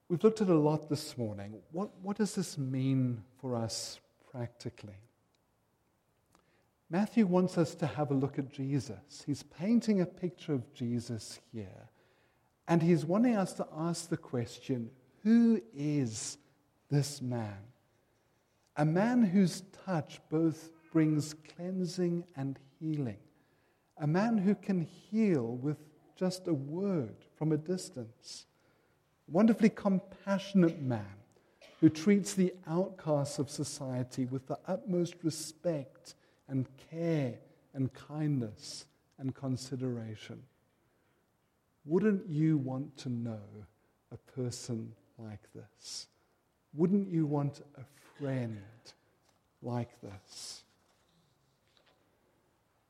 We've 0.08 0.22
looked 0.22 0.40
at 0.40 0.48
a 0.48 0.54
lot 0.54 0.88
this 0.88 1.16
morning. 1.16 1.60
What, 1.72 1.90
what 2.02 2.16
does 2.16 2.34
this 2.34 2.58
mean 2.58 3.22
for 3.40 3.56
us 3.56 4.00
practically? 4.30 4.96
Matthew 6.90 7.26
wants 7.26 7.58
us 7.58 7.74
to 7.76 7.86
have 7.86 8.10
a 8.10 8.14
look 8.14 8.38
at 8.38 8.52
Jesus. 8.52 9.24
He's 9.26 9.42
painting 9.42 10.00
a 10.00 10.06
picture 10.06 10.52
of 10.52 10.72
Jesus 10.74 11.40
here. 11.52 11.88
And 12.68 12.82
he's 12.82 13.04
wanting 13.04 13.36
us 13.36 13.52
to 13.54 13.66
ask 13.76 14.08
the 14.08 14.16
question 14.16 14.90
who 15.22 15.60
is 15.74 16.36
this 16.90 17.22
man? 17.22 17.56
A 18.76 18.84
man 18.84 19.22
whose 19.22 19.62
touch 19.84 20.20
both 20.30 20.70
brings 20.92 21.34
cleansing 21.34 22.24
and 22.36 22.58
healing. 22.80 23.18
A 23.98 24.06
man 24.06 24.38
who 24.38 24.54
can 24.54 24.80
heal 24.80 25.56
with 25.56 25.78
just 26.16 26.48
a 26.48 26.54
word 26.54 27.16
from 27.36 27.52
a 27.52 27.56
distance. 27.56 28.46
A 29.28 29.30
wonderfully 29.30 29.70
compassionate 29.70 30.80
man 30.80 31.16
who 31.80 31.88
treats 31.88 32.34
the 32.34 32.52
outcasts 32.66 33.38
of 33.38 33.50
society 33.50 34.24
with 34.24 34.46
the 34.46 34.58
utmost 34.66 35.14
respect 35.22 36.14
and 36.48 36.66
care 36.90 37.34
and 37.74 37.92
kindness 37.94 38.86
and 39.18 39.34
consideration. 39.34 40.42
Wouldn't 41.84 42.28
you 42.28 42.56
want 42.56 42.96
to 42.98 43.08
know 43.08 43.66
a 44.10 44.16
person 44.16 44.94
like 45.18 45.52
this? 45.54 46.06
Wouldn't 46.72 47.08
you 47.08 47.26
want 47.26 47.60
a 47.76 47.84
friend 48.24 48.62
like 49.60 50.00
this? 50.00 50.64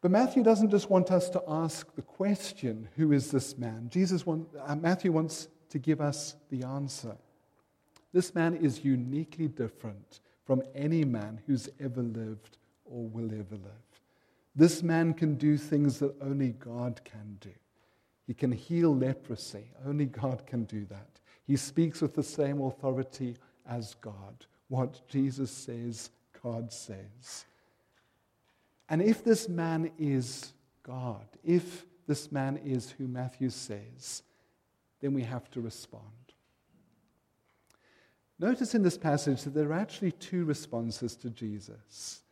But 0.00 0.12
Matthew 0.12 0.44
doesn't 0.44 0.70
just 0.70 0.88
want 0.88 1.10
us 1.10 1.28
to 1.30 1.42
ask 1.48 1.92
the 1.96 2.02
question, 2.02 2.88
who 2.94 3.10
is 3.10 3.32
this 3.32 3.58
man? 3.58 3.88
Jesus 3.90 4.24
want, 4.24 4.46
uh, 4.64 4.76
Matthew 4.76 5.10
wants 5.10 5.48
to 5.70 5.80
give 5.80 6.00
us 6.00 6.36
the 6.50 6.62
answer. 6.62 7.16
This 8.12 8.32
man 8.32 8.54
is 8.54 8.84
uniquely 8.84 9.48
different 9.48 10.20
from 10.44 10.62
any 10.72 11.04
man 11.04 11.40
who's 11.48 11.68
ever 11.80 12.02
lived 12.02 12.58
or 12.84 13.02
will 13.08 13.32
ever 13.32 13.56
live. 13.56 14.02
This 14.54 14.84
man 14.84 15.14
can 15.14 15.34
do 15.34 15.56
things 15.56 15.98
that 15.98 16.14
only 16.22 16.50
God 16.50 17.00
can 17.04 17.38
do. 17.40 17.50
He 18.24 18.34
can 18.34 18.52
heal 18.52 18.94
leprosy. 18.94 19.72
Only 19.84 20.06
God 20.06 20.46
can 20.46 20.62
do 20.62 20.84
that. 20.90 21.18
He 21.44 21.56
speaks 21.56 22.00
with 22.00 22.14
the 22.14 22.22
same 22.22 22.60
authority 22.60 23.36
as 23.66 23.94
God. 23.94 24.46
What 24.74 25.06
Jesus 25.06 25.52
says, 25.52 26.10
God 26.42 26.72
says. 26.72 27.44
And 28.88 29.00
if 29.00 29.22
this 29.22 29.48
man 29.48 29.92
is 30.00 30.52
God, 30.82 31.24
if 31.44 31.86
this 32.08 32.32
man 32.32 32.56
is 32.56 32.90
who 32.90 33.06
Matthew 33.06 33.50
says, 33.50 34.24
then 35.00 35.14
we 35.14 35.22
have 35.22 35.48
to 35.52 35.60
respond. 35.60 36.02
Notice 38.40 38.74
in 38.74 38.82
this 38.82 38.98
passage 38.98 39.44
that 39.44 39.54
there 39.54 39.68
are 39.68 39.74
actually 39.78 40.10
two 40.10 40.44
responses 40.44 41.14
to 41.18 41.30
Jesus. 41.30 42.22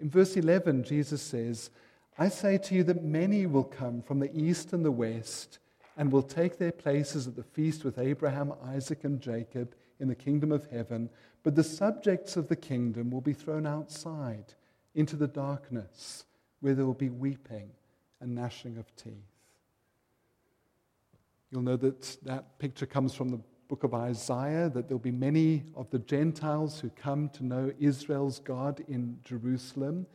In 0.00 0.08
verse 0.08 0.36
11, 0.36 0.84
Jesus 0.84 1.20
says, 1.20 1.70
I 2.16 2.28
say 2.28 2.58
to 2.58 2.76
you 2.76 2.84
that 2.84 3.02
many 3.02 3.46
will 3.46 3.64
come 3.64 4.02
from 4.02 4.20
the 4.20 4.30
east 4.32 4.72
and 4.72 4.84
the 4.84 4.92
west 4.92 5.58
and 5.96 6.12
will 6.12 6.22
take 6.22 6.58
their 6.58 6.70
places 6.70 7.26
at 7.26 7.34
the 7.34 7.42
feast 7.42 7.82
with 7.82 7.98
Abraham, 7.98 8.52
Isaac, 8.66 9.02
and 9.02 9.20
Jacob 9.20 9.74
in 10.00 10.08
the 10.08 10.14
kingdom 10.14 10.52
of 10.52 10.66
heaven, 10.70 11.08
but 11.42 11.54
the 11.54 11.64
subjects 11.64 12.36
of 12.36 12.48
the 12.48 12.56
kingdom 12.56 13.10
will 13.10 13.20
be 13.20 13.32
thrown 13.32 13.66
outside 13.66 14.54
into 14.94 15.16
the 15.16 15.26
darkness 15.26 16.24
where 16.60 16.74
there 16.74 16.86
will 16.86 16.94
be 16.94 17.08
weeping 17.08 17.70
and 18.20 18.34
gnashing 18.34 18.78
of 18.78 18.94
teeth. 18.96 19.12
You'll 21.50 21.62
know 21.62 21.76
that 21.76 22.16
that 22.24 22.58
picture 22.58 22.86
comes 22.86 23.14
from 23.14 23.28
the 23.28 23.40
book 23.68 23.84
of 23.84 23.94
Isaiah, 23.94 24.68
that 24.70 24.88
there'll 24.88 24.98
be 24.98 25.10
many 25.10 25.64
of 25.74 25.90
the 25.90 25.98
Gentiles 25.98 26.78
who 26.80 26.90
come 26.90 27.28
to 27.30 27.44
know 27.44 27.72
Israel's 27.78 28.38
God 28.38 28.84
in 28.88 29.18
Jerusalem. 29.24 30.06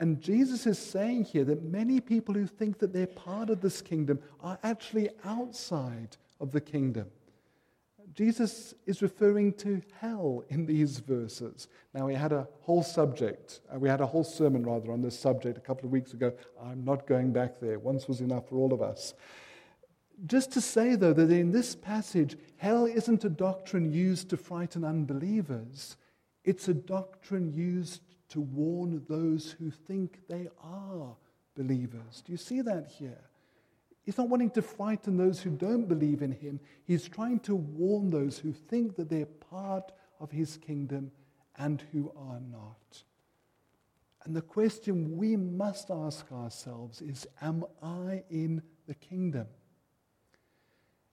And 0.00 0.20
Jesus 0.20 0.66
is 0.66 0.78
saying 0.78 1.24
here 1.24 1.44
that 1.44 1.62
many 1.62 2.00
people 2.00 2.34
who 2.34 2.46
think 2.46 2.78
that 2.78 2.92
they're 2.92 3.06
part 3.06 3.50
of 3.50 3.60
this 3.60 3.80
kingdom 3.80 4.18
are 4.40 4.58
actually 4.62 5.10
outside 5.24 6.16
of 6.40 6.52
the 6.52 6.60
kingdom. 6.60 7.06
Jesus 8.14 8.74
is 8.84 9.00
referring 9.00 9.54
to 9.54 9.80
hell 9.98 10.44
in 10.48 10.66
these 10.66 10.98
verses. 10.98 11.68
Now, 11.94 12.06
we 12.06 12.14
had 12.14 12.32
a 12.32 12.46
whole 12.60 12.82
subject, 12.82 13.60
uh, 13.74 13.78
we 13.78 13.88
had 13.88 14.00
a 14.00 14.06
whole 14.06 14.24
sermon 14.24 14.64
rather 14.64 14.92
on 14.92 15.00
this 15.00 15.18
subject 15.18 15.56
a 15.56 15.60
couple 15.60 15.86
of 15.86 15.92
weeks 15.92 16.12
ago. 16.12 16.32
I'm 16.62 16.84
not 16.84 17.06
going 17.06 17.32
back 17.32 17.58
there. 17.60 17.78
Once 17.78 18.08
was 18.08 18.20
enough 18.20 18.48
for 18.48 18.56
all 18.56 18.72
of 18.72 18.82
us. 18.82 19.14
Just 20.26 20.52
to 20.52 20.60
say, 20.60 20.94
though, 20.94 21.14
that 21.14 21.30
in 21.30 21.50
this 21.50 21.74
passage, 21.74 22.36
hell 22.56 22.86
isn't 22.86 23.24
a 23.24 23.30
doctrine 23.30 23.90
used 23.92 24.28
to 24.30 24.36
frighten 24.36 24.84
unbelievers, 24.84 25.96
it's 26.44 26.68
a 26.68 26.74
doctrine 26.74 27.52
used 27.52 28.02
to 28.28 28.40
warn 28.40 29.02
those 29.08 29.52
who 29.52 29.70
think 29.70 30.20
they 30.28 30.48
are 30.62 31.16
believers. 31.56 32.22
Do 32.24 32.32
you 32.32 32.38
see 32.38 32.60
that 32.62 32.88
here? 32.98 33.20
He's 34.04 34.18
not 34.18 34.28
wanting 34.28 34.50
to 34.50 34.62
frighten 34.62 35.16
those 35.16 35.40
who 35.40 35.50
don't 35.50 35.88
believe 35.88 36.22
in 36.22 36.32
him. 36.32 36.58
He's 36.84 37.08
trying 37.08 37.40
to 37.40 37.54
warn 37.54 38.10
those 38.10 38.38
who 38.38 38.52
think 38.52 38.96
that 38.96 39.08
they're 39.08 39.26
part 39.26 39.92
of 40.18 40.30
his 40.30 40.56
kingdom 40.56 41.12
and 41.56 41.82
who 41.92 42.12
are 42.16 42.40
not. 42.40 43.04
And 44.24 44.34
the 44.34 44.42
question 44.42 45.16
we 45.16 45.36
must 45.36 45.90
ask 45.90 46.30
ourselves 46.32 47.00
is 47.00 47.26
Am 47.40 47.64
I 47.82 48.24
in 48.30 48.62
the 48.86 48.94
kingdom? 48.94 49.46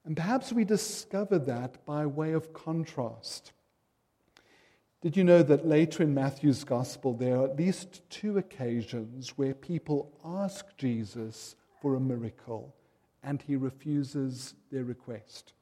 And 0.06 0.16
perhaps 0.16 0.52
we 0.52 0.64
discover 0.64 1.38
that 1.40 1.86
by 1.86 2.06
way 2.06 2.34
of 2.34 2.54
contrast. 2.54 3.52
Did 5.02 5.16
you 5.16 5.24
know 5.24 5.44
that 5.44 5.68
later 5.68 6.04
in 6.04 6.14
Matthew's 6.14 6.64
gospel, 6.64 7.14
there 7.14 7.38
are 7.38 7.46
at 7.46 7.58
least 7.58 8.02
two 8.10 8.38
occasions 8.38 9.38
where 9.38 9.54
people 9.54 10.12
ask 10.26 10.66
Jesus 10.78 11.56
for 11.82 11.96
a 11.96 12.00
miracle 12.00 12.76
and 13.24 13.42
he 13.42 13.56
refuses 13.56 14.54
their 14.72 14.84
request? 14.84 15.54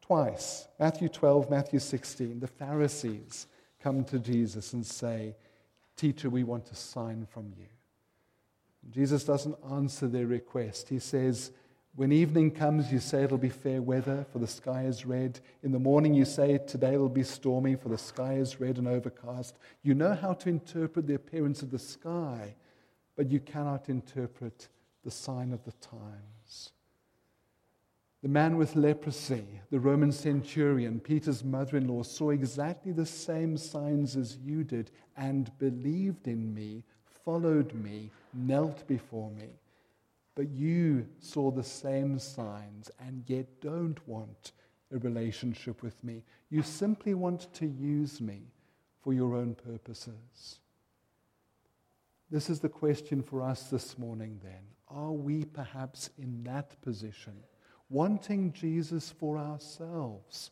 Twice, 0.00 0.66
Matthew 0.78 1.08
12, 1.08 1.50
Matthew 1.50 1.78
16, 1.78 2.40
the 2.40 2.46
Pharisees 2.46 3.46
come 3.80 4.04
to 4.04 4.18
Jesus 4.18 4.72
and 4.72 4.84
say, 4.84 5.36
Teacher, 5.96 6.30
we 6.30 6.42
want 6.42 6.70
a 6.70 6.74
sign 6.74 7.26
from 7.30 7.52
you. 7.56 7.66
Jesus 8.90 9.24
doesn't 9.24 9.56
answer 9.70 10.08
their 10.08 10.26
request. 10.26 10.88
He 10.88 10.98
says, 10.98 11.52
when 11.94 12.10
evening 12.10 12.52
comes, 12.52 12.90
you 12.90 13.00
say 13.00 13.24
it'll 13.24 13.36
be 13.36 13.50
fair 13.50 13.82
weather, 13.82 14.24
for 14.32 14.38
the 14.38 14.46
sky 14.46 14.84
is 14.84 15.04
red. 15.04 15.38
In 15.62 15.72
the 15.72 15.78
morning, 15.78 16.14
you 16.14 16.24
say 16.24 16.56
today 16.56 16.94
it'll 16.94 17.10
be 17.10 17.22
stormy, 17.22 17.76
for 17.76 17.90
the 17.90 17.98
sky 17.98 18.34
is 18.34 18.60
red 18.60 18.78
and 18.78 18.88
overcast. 18.88 19.58
You 19.82 19.92
know 19.92 20.14
how 20.14 20.32
to 20.32 20.48
interpret 20.48 21.06
the 21.06 21.14
appearance 21.14 21.60
of 21.60 21.70
the 21.70 21.78
sky, 21.78 22.54
but 23.14 23.30
you 23.30 23.40
cannot 23.40 23.90
interpret 23.90 24.68
the 25.04 25.10
sign 25.10 25.52
of 25.52 25.64
the 25.64 25.72
times. 25.72 26.70
The 28.22 28.28
man 28.28 28.56
with 28.56 28.76
leprosy, 28.76 29.44
the 29.70 29.80
Roman 29.80 30.12
centurion, 30.12 31.00
Peter's 31.00 31.42
mother 31.42 31.76
in 31.76 31.88
law, 31.88 32.04
saw 32.04 32.30
exactly 32.30 32.92
the 32.92 33.06
same 33.06 33.56
signs 33.56 34.16
as 34.16 34.36
you 34.36 34.62
did 34.62 34.92
and 35.16 35.50
believed 35.58 36.28
in 36.28 36.54
me, 36.54 36.84
followed 37.24 37.74
me, 37.74 38.10
knelt 38.32 38.86
before 38.86 39.30
me. 39.30 39.48
But 40.36 40.50
you 40.50 41.06
saw 41.18 41.50
the 41.50 41.64
same 41.64 42.18
signs 42.18 42.90
and 43.00 43.24
yet 43.26 43.60
don't 43.60 43.98
want 44.06 44.52
a 44.92 44.98
relationship 44.98 45.82
with 45.82 46.02
me. 46.04 46.22
You 46.48 46.62
simply 46.62 47.14
want 47.14 47.52
to 47.54 47.66
use 47.66 48.20
me 48.20 48.42
for 49.02 49.12
your 49.12 49.34
own 49.34 49.54
purposes. 49.54 50.60
This 52.30 52.48
is 52.48 52.60
the 52.60 52.68
question 52.68 53.22
for 53.22 53.42
us 53.42 53.64
this 53.64 53.98
morning 53.98 54.40
then. 54.42 54.62
Are 54.94 55.12
we 55.12 55.44
perhaps 55.44 56.10
in 56.18 56.44
that 56.44 56.80
position, 56.82 57.34
wanting 57.88 58.52
Jesus 58.52 59.10
for 59.10 59.38
ourselves, 59.38 60.50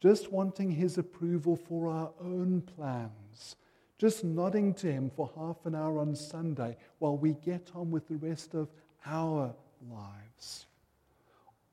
just 0.00 0.32
wanting 0.32 0.70
his 0.70 0.98
approval 0.98 1.56
for 1.56 1.88
our 1.88 2.10
own 2.20 2.62
plans, 2.62 3.56
just 3.98 4.24
nodding 4.24 4.74
to 4.74 4.90
him 4.90 5.10
for 5.10 5.30
half 5.36 5.64
an 5.64 5.74
hour 5.74 5.98
on 5.98 6.14
Sunday 6.14 6.76
while 6.98 7.16
we 7.16 7.34
get 7.34 7.70
on 7.74 7.90
with 7.90 8.08
the 8.08 8.16
rest 8.16 8.54
of 8.54 8.68
our 9.06 9.54
lives? 9.90 10.66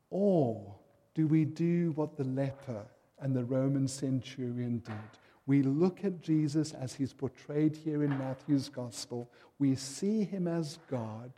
Or 0.09 0.75
do 1.13 1.27
we 1.27 1.45
do 1.45 1.91
what 1.95 2.15
the 2.15 2.23
leper 2.23 2.85
and 3.19 3.35
the 3.35 3.43
Roman 3.43 3.87
centurion 3.87 4.79
did? 4.79 5.19
We 5.45 5.63
look 5.63 6.03
at 6.03 6.21
Jesus 6.21 6.73
as 6.73 6.93
he's 6.93 7.13
portrayed 7.13 7.75
here 7.75 8.03
in 8.03 8.09
Matthew's 8.17 8.67
gospel. 8.67 9.29
We 9.59 9.75
see 9.75 10.23
him 10.23 10.47
as 10.47 10.79
God, 10.89 11.31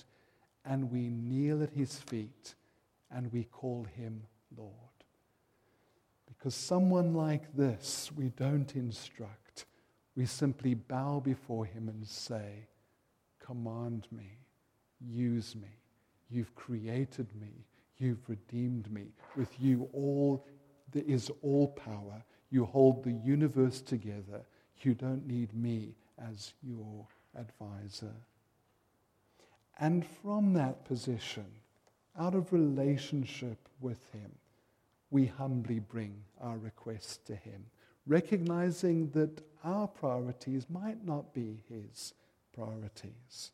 and 0.69 0.91
we 0.91 1.09
kneel 1.09 1.63
at 1.63 1.71
his 1.71 1.95
feet 1.95 2.53
and 3.11 3.33
we 3.33 3.43
call 3.43 3.87
him 3.95 4.21
Lord. 4.55 4.73
Because 6.27 6.53
someone 6.53 7.15
like 7.15 7.53
this, 7.55 8.11
we 8.15 8.29
don't 8.29 8.75
instruct. 8.75 9.65
We 10.15 10.27
simply 10.27 10.75
bow 10.75 11.21
before 11.21 11.65
him 11.65 11.89
and 11.89 12.07
say, 12.07 12.67
Command 13.43 14.07
me, 14.11 14.37
use 15.01 15.55
me. 15.55 15.79
You've 16.29 16.53
created 16.53 17.27
me. 17.41 17.65
You've 17.97 18.29
redeemed 18.29 18.91
me. 18.91 19.07
With 19.35 19.59
you, 19.59 19.89
all 19.91 20.45
there 20.91 21.03
is 21.07 21.31
all 21.41 21.69
power. 21.69 22.23
You 22.51 22.65
hold 22.65 23.03
the 23.03 23.11
universe 23.11 23.81
together. 23.81 24.41
You 24.81 24.93
don't 24.93 25.27
need 25.27 25.53
me 25.55 25.95
as 26.19 26.53
your 26.61 27.07
advisor. 27.35 28.13
And 29.79 30.05
from 30.05 30.53
that 30.53 30.83
position, 30.85 31.45
out 32.17 32.35
of 32.35 32.51
relationship 32.51 33.57
with 33.79 34.11
Him, 34.11 34.31
we 35.09 35.25
humbly 35.25 35.79
bring 35.79 36.15
our 36.41 36.57
requests 36.57 37.17
to 37.25 37.35
Him, 37.35 37.65
recognizing 38.05 39.09
that 39.11 39.41
our 39.63 39.87
priorities 39.87 40.65
might 40.69 41.05
not 41.05 41.33
be 41.33 41.63
His 41.69 42.13
priorities. 42.53 43.51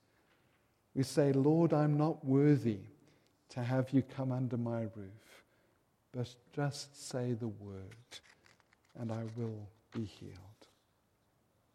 We 0.95 1.03
say, 1.03 1.31
Lord, 1.31 1.73
I'm 1.73 1.97
not 1.97 2.25
worthy 2.25 2.79
to 3.49 3.61
have 3.61 3.91
you 3.91 4.01
come 4.01 4.31
under 4.31 4.57
my 4.57 4.81
roof, 4.81 5.43
but 6.11 6.33
just 6.55 7.09
say 7.09 7.33
the 7.33 7.49
word, 7.49 8.19
and 8.99 9.11
I 9.11 9.23
will 9.35 9.69
be 9.93 10.05
healed. 10.05 10.54